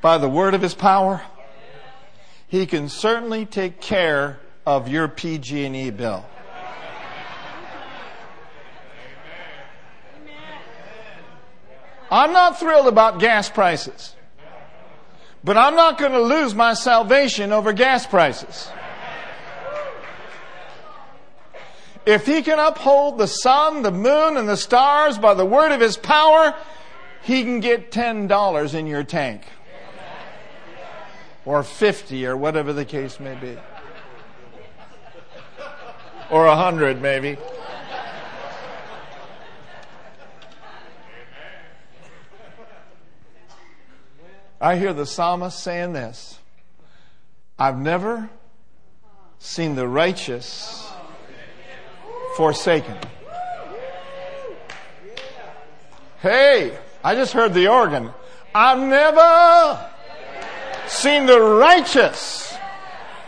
by 0.00 0.18
the 0.18 0.28
word 0.28 0.54
of 0.54 0.62
his 0.62 0.74
power, 0.74 1.22
he 2.46 2.66
can 2.66 2.88
certainly 2.88 3.46
take 3.46 3.80
care 3.80 4.38
of 4.64 4.88
your 4.88 5.08
PG&E 5.08 5.90
bill. 5.90 6.24
I'm 12.10 12.32
not 12.32 12.58
thrilled 12.58 12.86
about 12.86 13.18
gas 13.18 13.50
prices. 13.50 14.14
But 15.44 15.56
I'm 15.56 15.76
not 15.76 15.98
going 15.98 16.12
to 16.12 16.20
lose 16.20 16.54
my 16.54 16.74
salvation 16.74 17.52
over 17.52 17.72
gas 17.72 18.06
prices. 18.06 18.68
If 22.04 22.26
he 22.26 22.42
can 22.42 22.58
uphold 22.58 23.18
the 23.18 23.26
sun, 23.26 23.82
the 23.82 23.90
moon, 23.90 24.36
and 24.36 24.48
the 24.48 24.56
stars 24.56 25.18
by 25.18 25.34
the 25.34 25.44
word 25.44 25.72
of 25.72 25.80
his 25.80 25.96
power, 25.96 26.54
he 27.22 27.42
can 27.42 27.60
get 27.60 27.92
$10 27.92 28.74
in 28.74 28.86
your 28.86 29.04
tank. 29.04 29.42
Or 31.44 31.62
50 31.62 32.26
or 32.26 32.36
whatever 32.36 32.72
the 32.72 32.84
case 32.84 33.20
may 33.20 33.34
be. 33.34 33.56
Or 36.30 36.46
a 36.46 36.56
100 36.56 37.00
maybe. 37.00 37.36
I 44.60 44.76
hear 44.76 44.92
the 44.92 45.06
psalmist 45.06 45.60
saying 45.60 45.92
this. 45.92 46.38
I've 47.58 47.78
never 47.78 48.28
seen 49.38 49.76
the 49.76 49.86
righteous 49.86 50.90
forsaken. 52.36 52.96
Hey, 56.20 56.76
I 57.04 57.14
just 57.14 57.32
heard 57.32 57.54
the 57.54 57.68
organ. 57.68 58.10
I've 58.52 58.80
never 58.80 59.90
seen 60.88 61.26
the 61.26 61.40
righteous 61.40 62.52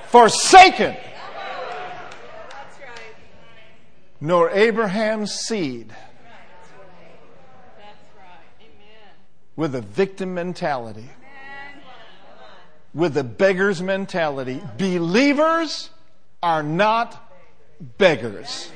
forsaken, 0.08 0.96
nor 4.20 4.50
Abraham's 4.50 5.32
seed 5.32 5.94
with 9.54 9.76
a 9.76 9.80
victim 9.82 10.34
mentality 10.34 11.08
with 12.92 13.14
the 13.14 13.24
beggar's 13.24 13.80
mentality. 13.80 14.60
Believers 14.78 15.90
are 16.42 16.62
not 16.62 17.32
beggars. 17.98 18.70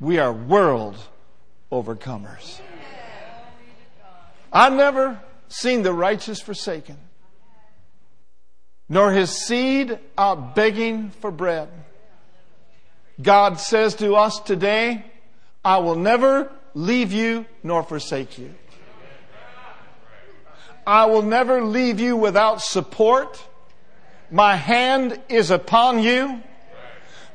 We 0.00 0.18
are 0.18 0.32
world 0.32 0.96
overcomers. 1.72 2.60
I've 4.52 4.72
never 4.72 5.20
seen 5.48 5.82
the 5.82 5.92
righteous 5.92 6.40
forsaken, 6.40 6.96
nor 8.88 9.12
his 9.12 9.30
seed 9.30 9.98
out 10.16 10.54
begging 10.54 11.10
for 11.10 11.30
bread. 11.30 11.68
God 13.20 13.58
says 13.60 13.94
to 13.96 14.14
us 14.14 14.38
today, 14.40 15.04
I 15.64 15.78
will 15.78 15.96
never 15.96 16.50
leave 16.74 17.12
you 17.12 17.46
nor 17.62 17.82
forsake 17.82 18.38
you. 18.38 18.54
I 20.86 21.06
will 21.06 21.22
never 21.22 21.62
leave 21.62 21.98
you 21.98 22.16
without 22.16 22.62
support. 22.62 23.42
My 24.30 24.56
hand 24.56 25.20
is 25.28 25.50
upon 25.50 26.02
you. 26.02 26.42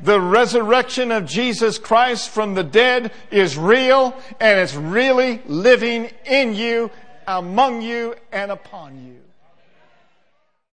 The 0.02 0.20
resurrection 0.20 1.12
of 1.12 1.26
Jesus 1.26 1.78
Christ 1.78 2.30
from 2.30 2.56
the 2.56 2.64
dead 2.64 3.12
is 3.30 3.58
real 3.58 4.16
and 4.40 4.60
it's 4.60 4.74
really 4.74 5.42
living 5.46 6.10
in 6.26 6.56
you, 6.56 6.90
among 7.28 7.84
you, 7.84 8.16
and 8.32 8.52
upon 8.52 9.06
you. 9.06 9.21